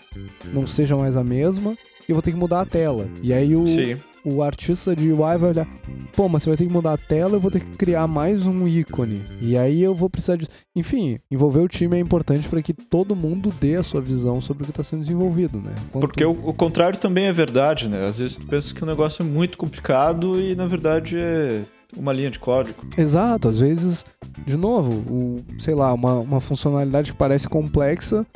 [0.52, 3.06] não seja mais a mesma, e eu vou ter que mudar a tela.
[3.22, 5.66] E aí o, Sim o artista de UI vai olhar,
[6.14, 8.46] pô, mas você vai ter que mudar a tela, eu vou ter que criar mais
[8.46, 9.22] um ícone.
[9.40, 10.46] E aí eu vou precisar de.
[10.74, 14.62] Enfim, envolver o time é importante para que todo mundo dê a sua visão sobre
[14.62, 15.74] o que está sendo desenvolvido, né?
[15.90, 16.06] Quanto...
[16.06, 18.06] Porque o, o, contrário também é verdade, né?
[18.06, 21.62] Às vezes tu pensa que o negócio é muito complicado e na verdade é
[21.96, 22.86] uma linha de código.
[22.96, 24.04] Exato, às vezes,
[24.46, 28.26] de novo, o, sei lá, uma, uma funcionalidade que parece complexa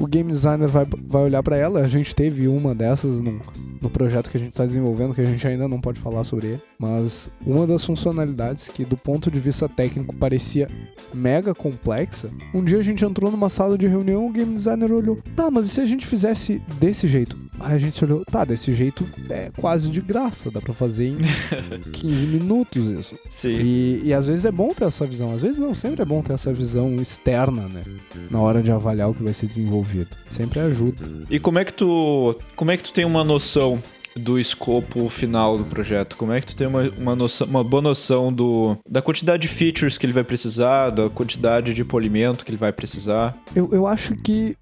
[0.00, 1.80] o game designer vai, vai olhar para ela.
[1.80, 3.40] A gente teve uma dessas no,
[3.82, 6.48] no projeto que a gente está desenvolvendo, que a gente ainda não pode falar sobre
[6.48, 6.62] ele.
[6.78, 10.68] Mas uma das funcionalidades que, do ponto de vista técnico, parecia
[11.12, 12.30] mega complexa.
[12.54, 15.66] Um dia a gente entrou numa sala de reunião, o game designer olhou: tá, mas
[15.66, 17.47] e se a gente fizesse desse jeito?
[17.60, 21.08] Aí a gente se olhou, tá, desse jeito é quase de graça, dá pra fazer
[21.08, 21.18] em
[21.92, 23.18] 15 minutos isso.
[23.28, 23.60] Sim.
[23.60, 26.22] E, e às vezes é bom ter essa visão, às vezes não, sempre é bom
[26.22, 27.82] ter essa visão externa, né?
[28.30, 30.16] Na hora de avaliar o que vai ser desenvolvido.
[30.28, 31.26] Sempre ajuda.
[31.30, 32.36] E como é que tu.
[32.56, 33.78] Como é que tu tem uma noção
[34.18, 36.16] do escopo final do projeto?
[36.16, 39.48] Como é que tu tem uma, uma, noção, uma boa noção do, da quantidade de
[39.48, 43.36] features que ele vai precisar, da quantidade de polimento que ele vai precisar?
[43.54, 44.56] Eu, eu acho que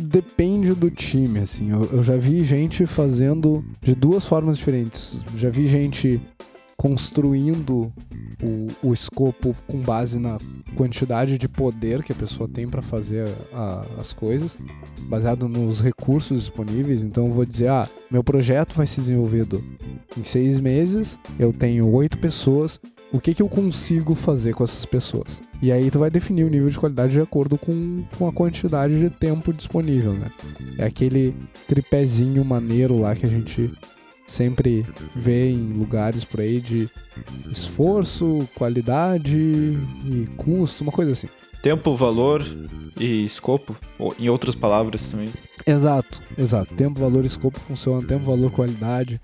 [0.00, 1.70] depende do time, assim.
[1.70, 5.22] Eu, eu já vi gente fazendo de duas formas diferentes.
[5.36, 6.20] Já vi gente
[6.76, 7.92] construindo
[8.42, 10.38] o, o escopo com base na
[10.74, 14.56] quantidade de poder que a pessoa tem para fazer a, as coisas,
[15.08, 17.02] baseado nos recursos disponíveis.
[17.02, 19.62] Então vou dizer, ah, meu projeto vai ser desenvolvido
[20.16, 22.80] em seis meses, eu tenho oito pessoas,
[23.12, 25.42] o que, que eu consigo fazer com essas pessoas?
[25.60, 28.98] E aí tu vai definir o nível de qualidade de acordo com, com a quantidade
[28.98, 30.30] de tempo disponível, né?
[30.78, 31.34] É aquele
[31.66, 33.72] tripézinho maneiro lá que a gente
[34.26, 36.88] sempre vê em lugares por aí de
[37.50, 41.28] esforço, qualidade e custo, uma coisa assim.
[41.62, 42.42] Tempo, valor
[42.98, 43.76] e escopo,
[44.18, 45.30] em outras palavras também.
[45.66, 46.74] Exato, exato.
[46.74, 48.06] Tempo, valor e escopo funciona.
[48.06, 49.20] Tempo, valor, qualidade.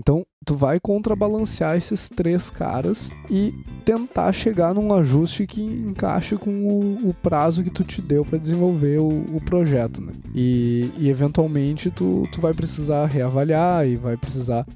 [0.00, 3.52] Então, tu vai contrabalancear esses três caras e
[3.84, 8.38] tentar chegar num ajuste que encaixe com o, o prazo que tu te deu para
[8.38, 10.14] desenvolver o, o projeto, né?
[10.34, 14.66] E, e, eventualmente tu, tu vai precisar reavaliar e vai precisar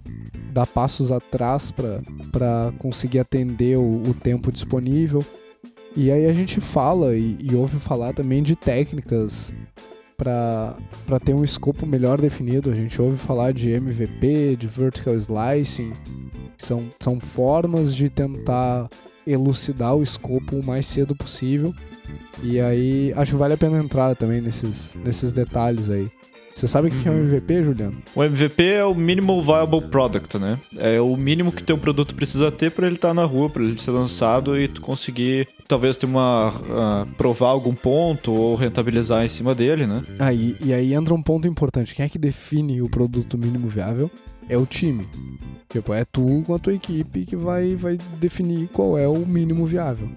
[0.52, 5.24] dar passos atrás para conseguir atender o, o, tempo disponível.
[5.96, 9.54] E aí a gente fala e, e ouve falar também de técnicas
[10.24, 12.70] para ter um escopo melhor definido.
[12.70, 15.92] A gente ouve falar de MVP, de vertical slicing,
[16.56, 18.88] são, são formas de tentar
[19.26, 21.74] elucidar o escopo o mais cedo possível.
[22.42, 26.10] E aí acho que vale a pena entrar também nesses, nesses detalhes aí.
[26.54, 27.64] Você sabe o que é um MVP, uhum.
[27.64, 27.96] Juliano?
[28.14, 30.58] O MVP é o Minimal Viable Product, né?
[30.76, 33.64] É o mínimo que teu produto precisa ter para ele estar tá na rua, para
[33.64, 39.24] ele ser lançado e tu conseguir talvez ter uma uh, provar algum ponto ou rentabilizar
[39.24, 40.04] em cima dele, né?
[40.18, 41.94] Aí e aí entra um ponto importante.
[41.94, 44.08] Quem é que define o produto mínimo viável?
[44.48, 45.06] É o time.
[45.68, 49.66] Tipo, é tu com a tua equipe que vai, vai definir qual é o mínimo
[49.66, 50.08] viável.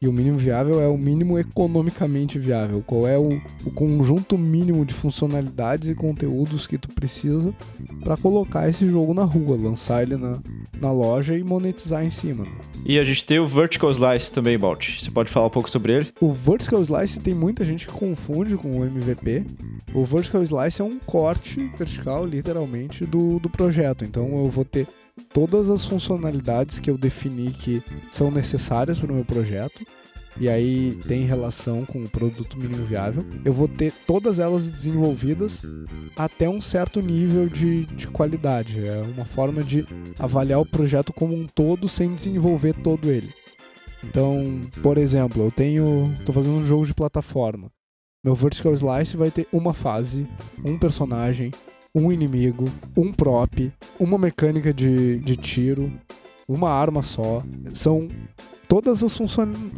[0.00, 2.82] E o mínimo viável é o mínimo economicamente viável.
[2.86, 7.54] Qual é o, o conjunto mínimo de funcionalidades e conteúdos que tu precisa
[8.04, 10.38] para colocar esse jogo na rua, lançar ele na,
[10.80, 12.46] na loja e monetizar em cima.
[12.84, 15.00] E a gente tem o Vertical Slice também, Balt.
[15.00, 16.12] Você pode falar um pouco sobre ele?
[16.20, 19.46] O Vertical Slice tem muita gente que confunde com o MVP.
[19.94, 24.04] O Vertical Slice é um corte vertical, literalmente, do, do projeto.
[24.04, 24.86] Então eu vou ter
[25.32, 29.84] todas as funcionalidades que eu defini que são necessárias para o meu projeto.
[30.38, 33.24] E aí tem relação com o produto mínimo viável.
[33.42, 35.62] Eu vou ter todas elas desenvolvidas
[36.14, 38.86] até um certo nível de, de qualidade.
[38.86, 39.86] É uma forma de
[40.18, 43.32] avaliar o projeto como um todo sem desenvolver todo ele.
[44.04, 46.14] Então, por exemplo, eu tenho.
[46.24, 47.70] tô fazendo um jogo de plataforma.
[48.22, 50.26] Meu Vertical Slice vai ter uma fase,
[50.64, 51.50] um personagem,
[51.96, 55.90] um inimigo, um prop, uma mecânica de, de tiro,
[56.46, 57.42] uma arma só.
[57.72, 58.06] São
[58.68, 59.16] todas as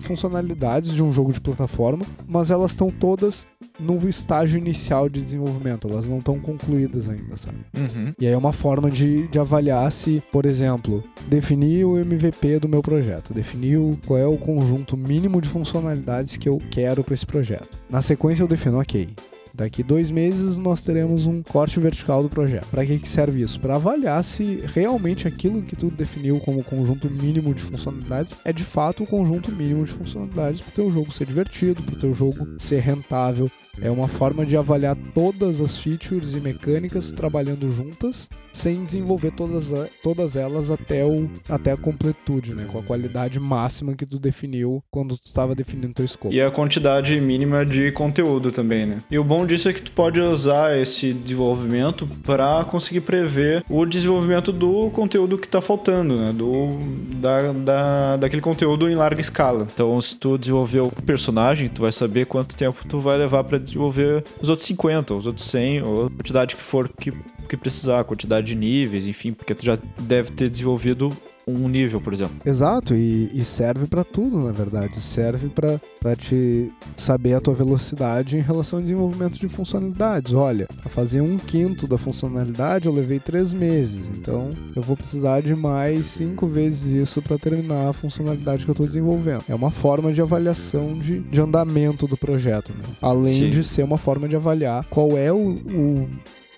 [0.01, 3.47] funcionalidades de um jogo de plataforma, mas elas estão todas
[3.79, 7.59] no estágio inicial de desenvolvimento, elas não estão concluídas ainda, sabe?
[7.77, 8.13] Uhum.
[8.19, 12.69] E aí é uma forma de, de avaliar se, por exemplo, definir o MVP do
[12.69, 17.27] meu projeto, definir qual é o conjunto mínimo de funcionalidades que eu quero para esse
[17.27, 17.79] projeto.
[17.89, 19.09] Na sequência eu defino, ok,
[19.59, 22.69] Daqui dois meses nós teremos um corte vertical do projeto.
[22.71, 23.59] Para que, que serve isso?
[23.59, 28.63] Para avaliar se realmente aquilo que tu definiu como conjunto mínimo de funcionalidades é de
[28.63, 32.15] fato o conjunto mínimo de funcionalidades para o teu jogo ser divertido, para o teu
[32.15, 38.29] jogo ser rentável, é uma forma de avaliar todas as features e mecânicas trabalhando juntas,
[38.53, 42.65] sem desenvolver todas, todas elas até, o, até a completude, né?
[42.65, 46.35] Com a qualidade máxima que tu definiu quando tu estava definindo teu escopo.
[46.35, 48.99] E a quantidade mínima de conteúdo também, né?
[49.11, 53.87] E o bom disso é que tu pode usar esse desenvolvimento para conseguir prever o
[53.87, 56.33] desenvolvimento do conteúdo que está faltando, né?
[56.33, 56.71] Do,
[57.17, 59.69] da, da, daquele conteúdo em larga escala.
[59.73, 63.59] Então, se tu desenvolver o personagem, tu vai saber quanto tempo tu vai levar para
[63.69, 67.13] desenvolver os outros 50, os outros 100, ou a quantidade que for que,
[67.49, 71.17] que precisar, a quantidade de níveis, enfim, porque tu já deve ter desenvolvido
[71.49, 72.37] um nível, por exemplo.
[72.45, 75.01] Exato, e, e serve para tudo, na verdade.
[75.01, 80.33] Serve para te saber a tua velocidade em relação ao desenvolvimento de funcionalidades.
[80.33, 85.41] Olha, para fazer um quinto da funcionalidade eu levei três meses, então eu vou precisar
[85.41, 89.45] de mais cinco vezes isso para terminar a funcionalidade que eu estou desenvolvendo.
[89.49, 92.85] É uma forma de avaliação de, de andamento do projeto, né?
[93.01, 93.51] além Sim.
[93.51, 96.09] de ser uma forma de avaliar qual é o, o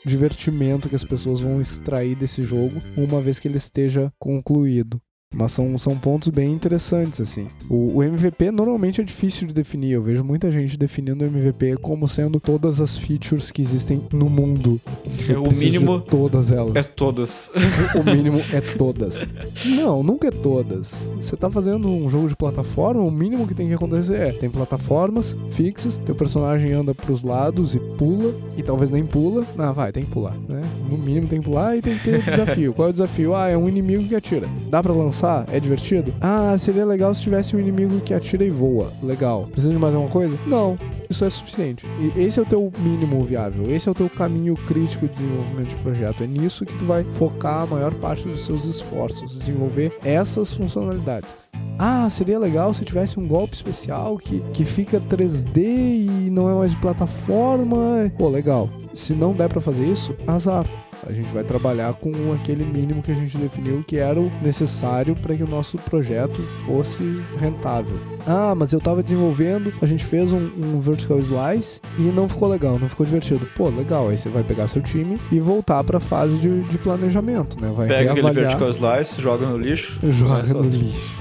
[0.05, 5.01] divertimento que as pessoas vão extrair desse jogo uma vez que ele esteja concluído.
[5.33, 7.47] Mas são, são pontos bem interessantes, assim.
[7.69, 9.93] O, o, MVP normalmente é difícil de definir.
[9.93, 14.29] Eu vejo muita gente definindo o MVP como sendo todas as features que existem no
[14.29, 14.81] mundo.
[15.29, 16.01] Eu o mínimo.
[16.01, 16.75] todas elas.
[16.75, 17.53] É todas.
[17.95, 19.25] O, o mínimo é todas.
[19.67, 21.09] Não, nunca é todas.
[21.15, 24.51] Você tá fazendo um jogo de plataforma, o mínimo que tem que acontecer é: tem
[24.51, 29.47] plataformas fixas, teu personagem anda pros lados e pula, e talvez nem pula.
[29.57, 30.61] Ah, vai, tem que pular, né?
[30.91, 32.75] No mínimo tem que pular e tem que ter desafio.
[32.75, 33.37] Qual é o desafio?
[33.37, 34.49] Ah, é um inimigo que atira.
[34.69, 35.20] Dá pra lançar?
[35.53, 36.13] É divertido?
[36.21, 38.93] Ah, seria legal se tivesse um inimigo que atira e voa.
[39.03, 39.49] Legal.
[39.51, 40.37] Precisa de mais alguma coisa?
[40.47, 40.79] Não.
[41.09, 41.87] Isso é suficiente.
[41.99, 43.71] E esse é o teu mínimo viável.
[43.71, 46.23] Esse é o teu caminho crítico de desenvolvimento de projeto.
[46.23, 51.35] É nisso que tu vai focar a maior parte dos seus esforços, desenvolver essas funcionalidades.
[51.79, 56.55] Ah, seria legal se tivesse um golpe especial que, que fica 3D e não é
[56.55, 58.13] mais de plataforma.
[58.19, 58.69] Pô, legal.
[58.93, 60.67] Se não der para fazer isso, azar.
[61.07, 65.17] A gente vai trabalhar com aquele mínimo que a gente definiu que era o necessário
[65.17, 67.99] para que o nosso projeto fosse rentável.
[68.27, 72.49] Ah, mas eu estava desenvolvendo, a gente fez um, um, vertical slice e não ficou
[72.49, 73.47] legal, não ficou divertido.
[73.57, 76.79] Pô, legal, aí você vai pegar seu time e voltar para a fase de, de,
[76.79, 77.73] planejamento, né?
[77.75, 78.29] Vai Pega reavaliar.
[78.29, 79.99] aquele vertical slice, joga no lixo.
[80.11, 81.19] Joga no lixo.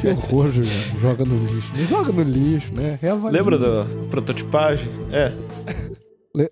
[0.00, 1.00] que horror, Juliano.
[1.00, 1.76] Joga no lixo.
[1.76, 2.98] Joga no lixo, né?
[3.00, 3.38] Reavalia.
[3.38, 4.90] Lembra da prototipagem?
[5.12, 5.32] É.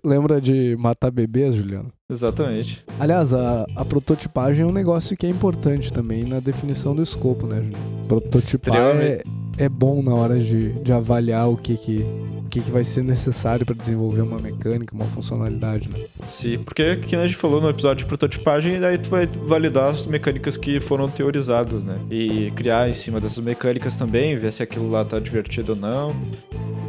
[0.05, 1.93] Lembra de matar bebês, Juliano?
[2.11, 2.85] Exatamente.
[2.99, 7.47] Aliás, a, a, prototipagem é um negócio que é importante também na definição do escopo,
[7.47, 8.07] né, Juliano?
[8.09, 9.23] Prototipar é,
[9.59, 13.05] é bom na hora de, de avaliar o que que, o que, que vai ser
[13.05, 16.03] necessário para desenvolver uma mecânica, uma funcionalidade, né?
[16.27, 20.07] Sim, porque que a gente falou no episódio de prototipagem, daí tu vai validar as
[20.07, 21.99] mecânicas que foram teorizadas, né?
[22.11, 26.17] E criar em cima dessas mecânicas também, ver se aquilo lá tá divertido ou não.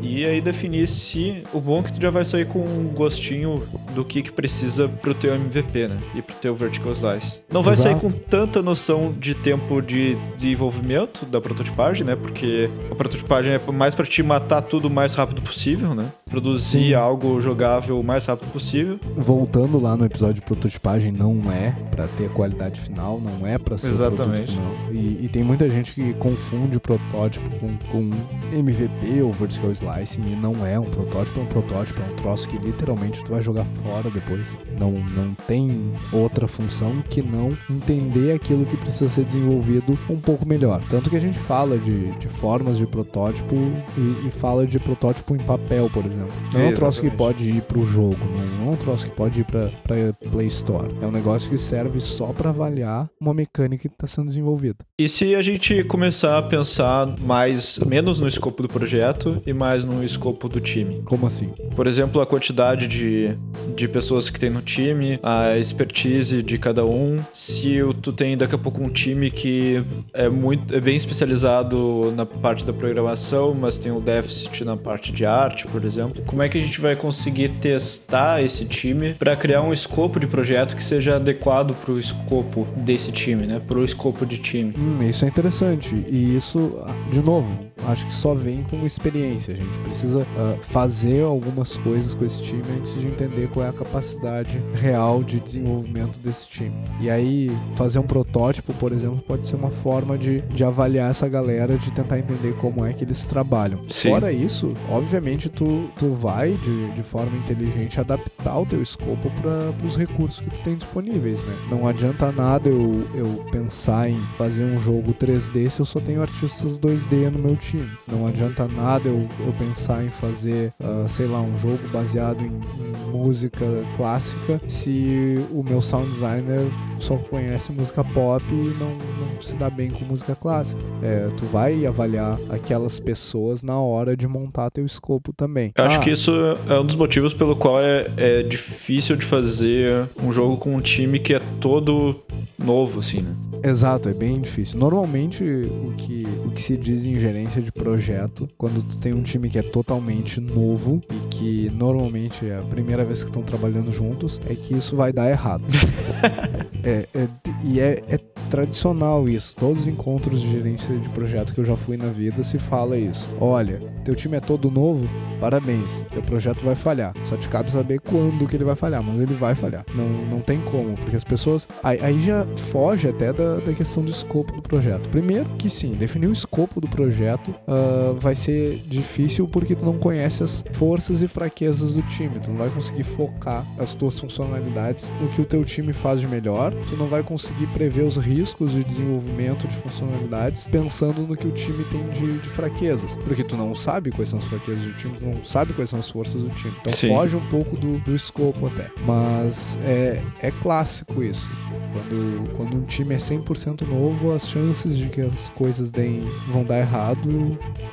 [0.02, 3.64] E aí definir se o bom é que tu já vai sair com um gostinho
[3.94, 5.98] do que, que precisa pro teu MVP, né?
[6.16, 7.40] E pro teu vertical slice.
[7.52, 7.90] Não vai Exato.
[7.90, 12.16] sair com tanta noção de tempo de desenvolvimento da prototipagem, né?
[12.16, 16.06] Porque a prototipagem é mais para te matar tudo o mais rápido possível, né?
[16.30, 16.94] Produzir Sim.
[16.94, 19.00] algo jogável o mais rápido possível.
[19.18, 23.58] Voltando lá no episódio de prototipagem, não é para ter a qualidade final, não é
[23.58, 24.52] para ser Exatamente.
[24.52, 24.72] final.
[24.92, 28.12] E, e, tem muita gente que confunde protótipo com, com
[28.56, 32.16] MVP ou vertical slice slicing e não é um protótipo, é um protótipo, é um
[32.16, 34.58] troço que literalmente tu vai jogar fora depois.
[34.80, 40.48] Não, não tem outra função que não entender aquilo que precisa ser desenvolvido um pouco
[40.48, 40.82] melhor.
[40.90, 43.56] Tanto que a gente fala de, de formas de protótipo
[43.98, 46.34] e, e fala de protótipo em papel, por exemplo.
[46.54, 48.18] Não é um troço que pode ir pro jogo,
[48.58, 50.94] não é um troço que pode ir pra, pra Play Store.
[51.02, 54.78] É um negócio que serve só para avaliar uma mecânica que está sendo desenvolvida.
[54.98, 59.79] E se a gente começar a pensar mais menos no escopo do projeto e mais
[59.80, 61.02] mais no escopo do time.
[61.06, 61.50] Como assim?
[61.76, 63.38] Por exemplo, a quantidade de,
[63.76, 67.20] de pessoas que tem no time, a expertise de cada um.
[67.34, 72.26] Se tu tem daqui a pouco um time que é muito é bem especializado na
[72.26, 76.50] parte da programação, mas tem um déficit na parte de arte, por exemplo, como é
[76.50, 80.84] que a gente vai conseguir testar esse time para criar um escopo de projeto que
[80.84, 83.62] seja adequado para o escopo desse time, né?
[83.66, 84.74] Para o escopo de time.
[84.78, 86.78] Hum, isso é interessante e isso,
[87.12, 89.54] de novo, acho que só vem com experiência.
[89.54, 93.70] A gente precisa uh, fazer algumas coisas com esse time antes de entender qual é
[93.70, 96.76] a capacidade real de desenvolvimento desse time.
[97.00, 101.28] E aí, fazer um protótipo, por exemplo, pode ser uma forma de, de avaliar essa
[101.28, 103.80] galera, de tentar entender como é que eles trabalham.
[103.88, 104.10] Sim.
[104.10, 109.74] Fora isso, obviamente, tu, tu vai, de, de forma inteligente, adaptar o teu escopo para
[109.86, 111.56] os recursos que tu tem disponíveis, né?
[111.70, 116.22] Não adianta nada eu, eu pensar em fazer um jogo 3D se eu só tenho
[116.22, 117.69] artistas 2D no meu time.
[118.08, 122.48] Não adianta nada eu, eu pensar em fazer, uh, sei lá, um jogo baseado em,
[122.48, 123.66] em música
[123.96, 126.66] clássica se o meu sound designer
[127.00, 130.82] só conhece música pop e não, não se dá bem com música clássica.
[131.02, 135.72] É, tu vai avaliar aquelas pessoas na hora de montar teu escopo também.
[135.78, 136.32] Eu acho Ah, que isso
[136.68, 140.82] é um dos motivos pelo qual é, é difícil de fazer um jogo com um
[140.82, 142.16] time que é todo
[142.58, 143.34] novo, assim, né?
[143.64, 144.80] Exato, é bem difícil.
[144.80, 149.22] Normalmente, o que, o que se diz em gerência de projeto, quando tu tem um
[149.24, 153.92] time que é totalmente novo e que normalmente é a primeira vez que estão trabalhando
[153.92, 155.64] juntos, é que isso vai dar errado.
[156.82, 157.28] É, é-
[157.62, 158.18] e é, é
[158.50, 159.54] tradicional isso.
[159.58, 162.98] Todos os encontros de gerência de projeto que eu já fui na vida se fala
[162.98, 163.28] isso.
[163.40, 165.08] Olha, teu time é todo novo,
[165.40, 166.04] parabéns.
[166.12, 167.14] Teu projeto vai falhar.
[167.26, 169.86] Só te cabe saber quando que ele vai falhar, mas ele vai falhar.
[169.94, 171.68] Não, não tem como, porque as pessoas.
[171.84, 175.10] Aí, aí já foge até da, da questão do escopo do projeto.
[175.10, 179.98] Primeiro que sim, definir o escopo do projeto ah, vai ser difícil porque tu não
[179.98, 182.40] conhece as forças e fraquezas do time.
[182.40, 186.28] Tu não vai conseguir focar as tuas funcionalidades no que o teu time faz de
[186.28, 186.74] melhor.
[186.88, 191.52] Tu não vai conseguir prever os riscos de desenvolvimento de funcionalidades pensando no que o
[191.52, 193.16] time tem de, de fraquezas.
[193.18, 196.00] Porque tu não sabe quais são as fraquezas do time, tu não sabe quais são
[196.00, 196.74] as forças do time.
[196.82, 197.10] Então Sim.
[197.10, 198.90] foge um pouco do, do escopo até.
[199.06, 201.50] Mas é, é clássico isso.
[201.92, 206.64] Quando, quando um time é 100% novo, as chances de que as coisas deem, vão
[206.64, 207.29] dar errado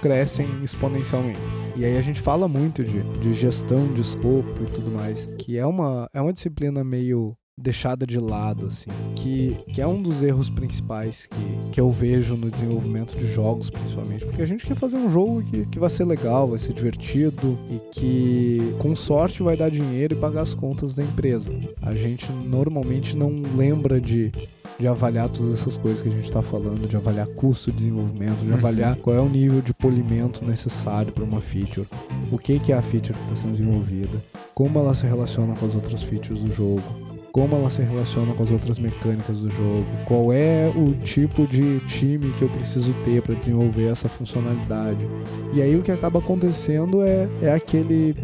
[0.01, 1.41] crescem exponencialmente.
[1.77, 5.59] E aí a gente fala muito de, de gestão de escopo e tudo mais, que
[5.59, 10.23] é uma, é uma disciplina meio deixada de lado, assim, que, que é um dos
[10.23, 14.77] erros principais que, que eu vejo no desenvolvimento de jogos, principalmente, porque a gente quer
[14.77, 19.43] fazer um jogo que, que vai ser legal, vai ser divertido e que, com sorte,
[19.43, 21.51] vai dar dinheiro e pagar as contas da empresa.
[21.81, 24.31] A gente normalmente não lembra de
[24.79, 28.45] de avaliar todas essas coisas que a gente está falando, de avaliar custo de desenvolvimento,
[28.45, 31.87] de avaliar qual é o nível de polimento necessário para uma feature,
[32.31, 34.23] o que, que é a feature que está sendo desenvolvida,
[34.55, 36.83] como ela se relaciona com as outras features do jogo,
[37.37, 41.81] como ela se relaciona com as outras mecânicas do jogo, qual é o tipo de
[41.81, 45.05] time que eu preciso ter para desenvolver essa funcionalidade.
[45.53, 48.17] E aí o que acaba acontecendo é, é aquele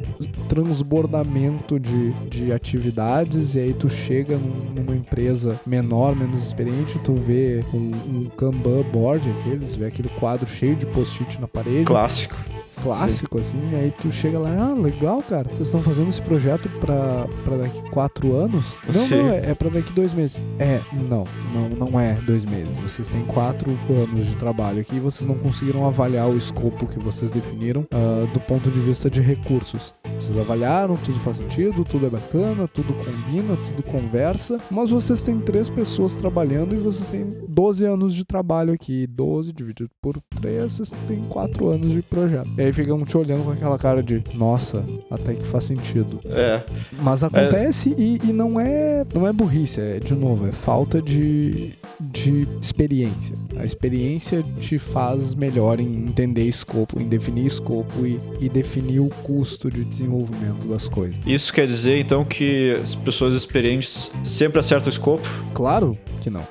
[0.49, 7.13] transbordamento de, de atividades, e aí tu chega num- numa empresa menor, menos experiente, tu
[7.13, 12.35] vê um, um Kanban board, aqueles, vê aquele quadro cheio de post-it na parede Clássico.
[12.83, 16.69] Clássico, assim, e aí tu chega lá, ah, legal, cara, vocês estão fazendo esse projeto
[16.81, 18.79] pra, pra daqui quatro anos?
[18.85, 19.23] Não, Sim.
[19.23, 20.43] não, é, é pra daqui dois meses.
[20.59, 21.25] É, não,
[21.55, 22.77] não, não é dois meses.
[22.79, 26.99] Vocês têm quatro anos de trabalho aqui e vocês não conseguiram avaliar o escopo que
[26.99, 29.95] vocês definiram ah, do ponto de vista de recursos.
[30.19, 35.39] Vocês avaliaram, tudo faz sentido, tudo é bacana, tudo combina, tudo conversa, mas vocês têm
[35.41, 39.07] três pessoas trabalhando e vocês têm 12 anos de trabalho aqui.
[39.07, 42.49] 12 dividido por 3, vocês têm 4 anos de projeto.
[42.57, 46.21] E aí ficam te olhando com aquela cara de, nossa, até que faz sentido.
[46.25, 46.63] É.
[47.01, 51.73] Mas acontece e, e não é não é burrice, é de novo, é falta de,
[52.13, 53.35] de experiência.
[53.57, 59.09] A experiência te faz melhor em entender escopo, em definir escopo e, e definir o
[59.23, 61.19] custo de desenvolvimento das coisas.
[61.27, 65.29] Isso quer dizer, então, que as pessoas experientes sempre acertam o escopo?
[65.55, 66.47] Claro que não.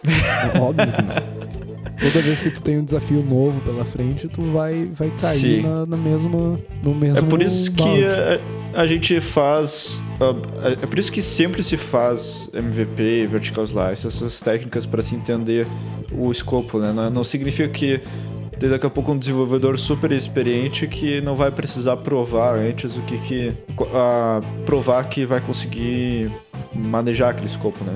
[0.54, 1.42] É óbvio que não.
[2.02, 5.86] Toda vez que tu tem um desafio novo pela frente, tu vai, vai cair na,
[5.86, 8.42] na mesma, no mesmo É por isso que balde.
[8.74, 10.02] A, gente faz.
[10.82, 15.66] É por isso que sempre se faz MVP, Vertical Slice, essas técnicas para se entender
[16.12, 16.92] o escopo, né?
[16.94, 18.02] Não, não significa que
[18.70, 23.18] daqui a pouco um desenvolvedor super experiente que não vai precisar provar antes o que
[23.18, 23.54] que.
[23.94, 26.32] a- provar que vai conseguir
[26.74, 27.94] manejar aquele escopo, né?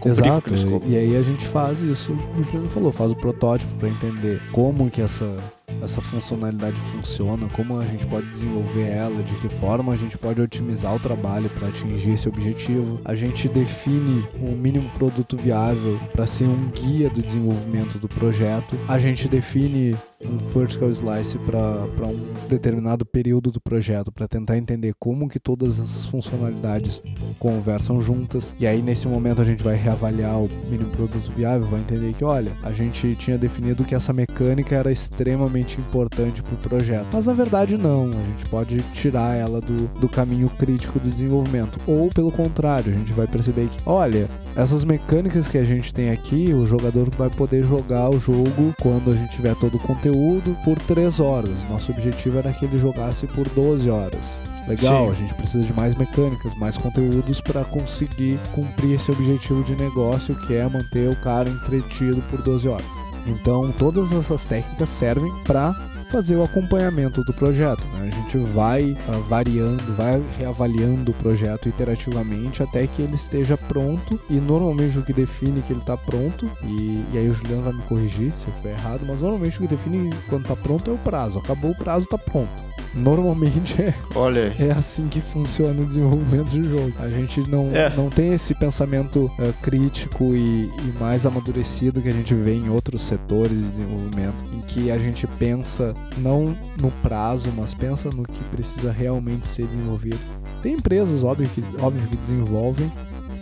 [0.00, 0.86] Cumprir Exato, aquele escopo.
[0.88, 4.90] e aí a gente faz isso, o Juliano falou, faz o protótipo para entender como
[4.90, 5.36] que essa
[5.82, 10.40] essa funcionalidade funciona, como a gente pode desenvolver ela, de que forma a gente pode
[10.40, 13.00] otimizar o trabalho para atingir esse objetivo.
[13.04, 18.76] A gente define o mínimo produto viável para ser um guia do desenvolvimento do projeto.
[18.88, 24.92] A gente define um vertical slice para um determinado período do projeto para tentar entender
[24.98, 27.00] como que todas essas funcionalidades
[27.38, 31.80] conversam juntas e aí nesse momento a gente vai reavaliar o mínimo produto viável, vai
[31.80, 36.58] entender que olha, a gente tinha definido que essa mecânica era extremamente importante para o
[36.58, 41.08] projeto, mas na verdade não, a gente pode tirar ela do, do caminho crítico do
[41.08, 45.92] desenvolvimento ou pelo contrário, a gente vai perceber que olha, essas mecânicas que a gente
[45.92, 49.80] tem aqui, o jogador vai poder jogar o jogo quando a gente tiver todo o
[49.80, 51.54] conteúdo por 3 horas.
[51.70, 54.42] Nosso objetivo era que ele jogasse por 12 horas.
[54.66, 55.10] Legal, Sim.
[55.10, 60.34] a gente precisa de mais mecânicas, mais conteúdos para conseguir cumprir esse objetivo de negócio
[60.46, 62.97] que é manter o cara entretido por 12 horas.
[63.28, 65.74] Então, todas essas técnicas servem para
[66.10, 67.86] fazer o acompanhamento do projeto.
[67.88, 68.08] Né?
[68.08, 74.18] A gente vai uh, variando, vai reavaliando o projeto iterativamente até que ele esteja pronto.
[74.30, 77.72] E normalmente o que define que ele está pronto, e, e, aí o Juliano vai
[77.72, 80.94] me corrigir se eu estiver errado, mas normalmente o que define quando está pronto é
[80.94, 81.38] o prazo.
[81.38, 82.67] Acabou o prazo, está pronto.
[82.94, 86.92] Normalmente é, Olha é assim que funciona o desenvolvimento de jogo.
[86.98, 87.94] A gente não, é.
[87.94, 92.68] não tem esse pensamento uh, crítico e, e, mais amadurecido que a gente vê em
[92.68, 98.24] outros setores de desenvolvimento, em que a gente pensa não no prazo, mas pensa no
[98.24, 100.18] que precisa realmente ser desenvolvido.
[100.62, 102.90] Tem empresas, óbvio que, óbvio que desenvolvem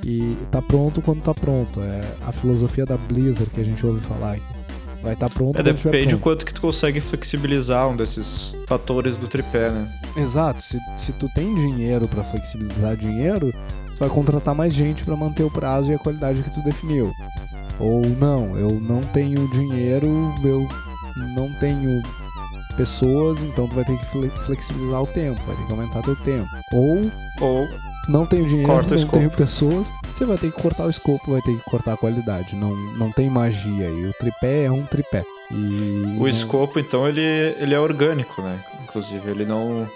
[0.04, 1.80] e tá pronto quando tá pronto.
[1.80, 4.55] É a filosofia da Blizzard que a gente ouve falar aqui.
[5.06, 5.56] Vai estar tá pronto.
[5.56, 9.88] É, depende do quanto que tu consegue flexibilizar um desses fatores do tripé, né?
[10.16, 10.60] Exato.
[10.60, 13.52] Se, se tu tem dinheiro para flexibilizar dinheiro,
[13.94, 17.12] tu vai contratar mais gente para manter o prazo e a qualidade que tu definiu.
[17.78, 20.08] Ou não, eu não tenho dinheiro,
[20.42, 20.66] eu
[21.36, 22.02] não tenho
[22.76, 24.06] pessoas, então tu vai ter que
[24.44, 26.48] flexibilizar o tempo, vai ter que aumentar teu tempo.
[26.72, 27.68] Ou, ou
[28.08, 31.42] não tenho dinheiro, Corta não tenho pessoas, você vai ter que cortar o escopo, vai
[31.42, 32.54] ter que cortar a qualidade.
[32.54, 33.88] Não, não tem magia.
[33.88, 35.24] E o tripé é um tripé.
[35.50, 38.58] E o escopo, então, ele, ele é orgânico, né?
[38.84, 39.88] Inclusive, ele não.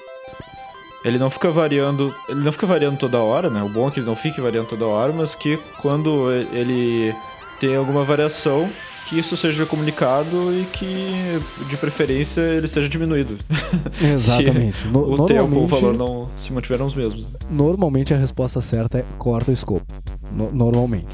[1.05, 2.15] Ele não fica variando.
[2.29, 3.63] Ele não fica variando toda hora, né?
[3.63, 7.15] O bom é que ele não fique variando toda hora, mas que quando ele
[7.59, 8.71] tem alguma variação,
[9.11, 13.37] que isso seja comunicado e que, de preferência, ele seja diminuído.
[14.01, 14.87] Exatamente.
[14.87, 17.27] no, o tempo, o valor não se mantiveram os mesmos.
[17.51, 19.85] Normalmente a resposta certa é corta o escopo.
[20.31, 21.09] No, normalmente.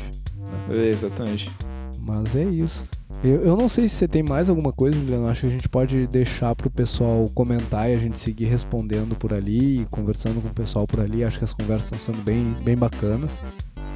[0.68, 1.50] É, exatamente.
[1.98, 2.84] Mas é isso.
[3.24, 5.26] Eu, eu não sei se você tem mais alguma coisa, Juliano.
[5.28, 9.32] Acho que a gente pode deixar pro pessoal comentar e a gente seguir respondendo por
[9.32, 11.24] ali, conversando com o pessoal por ali.
[11.24, 13.42] Acho que as conversas estão sendo bem, bem bacanas.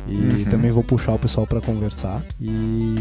[0.09, 0.45] E uhum.
[0.51, 2.23] também vou puxar o pessoal para conversar.
[2.41, 2.95] E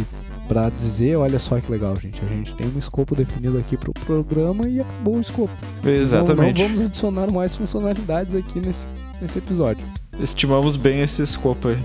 [0.49, 3.93] para dizer, olha só que legal, gente, a gente tem um escopo definido aqui pro
[3.93, 5.53] programa e acabou o escopo.
[5.85, 6.57] Exatamente.
[6.57, 8.87] Não, não vamos adicionar mais funcionalidades aqui nesse,
[9.21, 9.85] nesse episódio.
[10.19, 11.77] Estimamos bem esse escopo aí.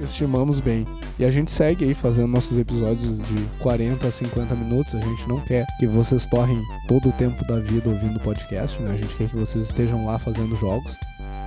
[0.00, 0.86] Estimamos bem.
[1.18, 4.94] E a gente segue aí fazendo nossos episódios de 40 a 50 minutos.
[4.94, 8.92] A gente não quer que vocês torrem todo o tempo da vida ouvindo podcast, né?
[8.92, 10.96] A gente quer que vocês estejam lá fazendo jogos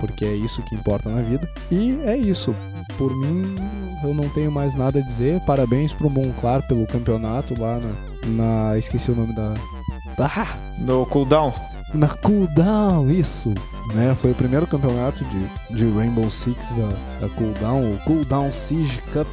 [0.00, 1.48] porque é isso que importa na vida.
[1.70, 2.54] E é isso.
[2.96, 3.54] Por mim,
[4.02, 5.40] eu não tenho mais nada a dizer.
[5.42, 8.70] Parabéns pro Monclar pelo campeonato lá na.
[8.70, 9.54] na esqueci o nome da.
[10.18, 10.56] Ah!
[10.78, 11.52] No cooldown.
[11.92, 13.52] Na cooldown, isso.
[13.94, 14.16] Né?
[14.20, 19.26] Foi o primeiro campeonato de, de Rainbow Six da, da cooldown, o Cooldown Siege Cup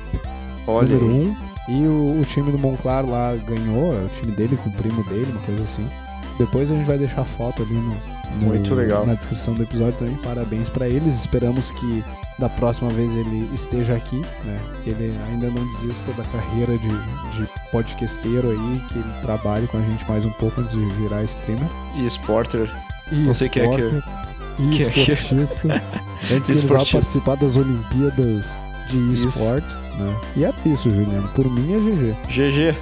[0.67, 1.09] Olha número 1.
[1.09, 1.35] Um.
[1.69, 5.03] E o, o, time do Monclar lá ganhou, é o time dele com o primo
[5.05, 5.87] dele, uma coisa assim.
[6.37, 7.95] Depois a gente vai deixar foto ali no,
[8.41, 9.05] no, Muito legal.
[9.05, 10.15] Na descrição do episódio também.
[10.15, 11.15] Parabéns para eles.
[11.15, 12.03] Esperamos que
[12.39, 14.59] da próxima vez ele esteja aqui, né?
[14.83, 19.77] Que ele ainda não desista da carreira de, de podcasteiro aí, que ele trabalhe com
[19.77, 21.67] a gente mais um pouco antes de virar streamer.
[21.95, 22.69] E sporter.
[23.11, 23.89] E não sei sporter.
[23.89, 24.23] que é que...
[24.59, 25.73] E que esportista.
[25.73, 25.81] É
[26.35, 30.15] antes ele vai participar das Olimpíadas de esporte, né?
[30.35, 31.27] E é isso, Juliano.
[31.29, 32.15] Por mim é GG.
[32.27, 32.75] GG.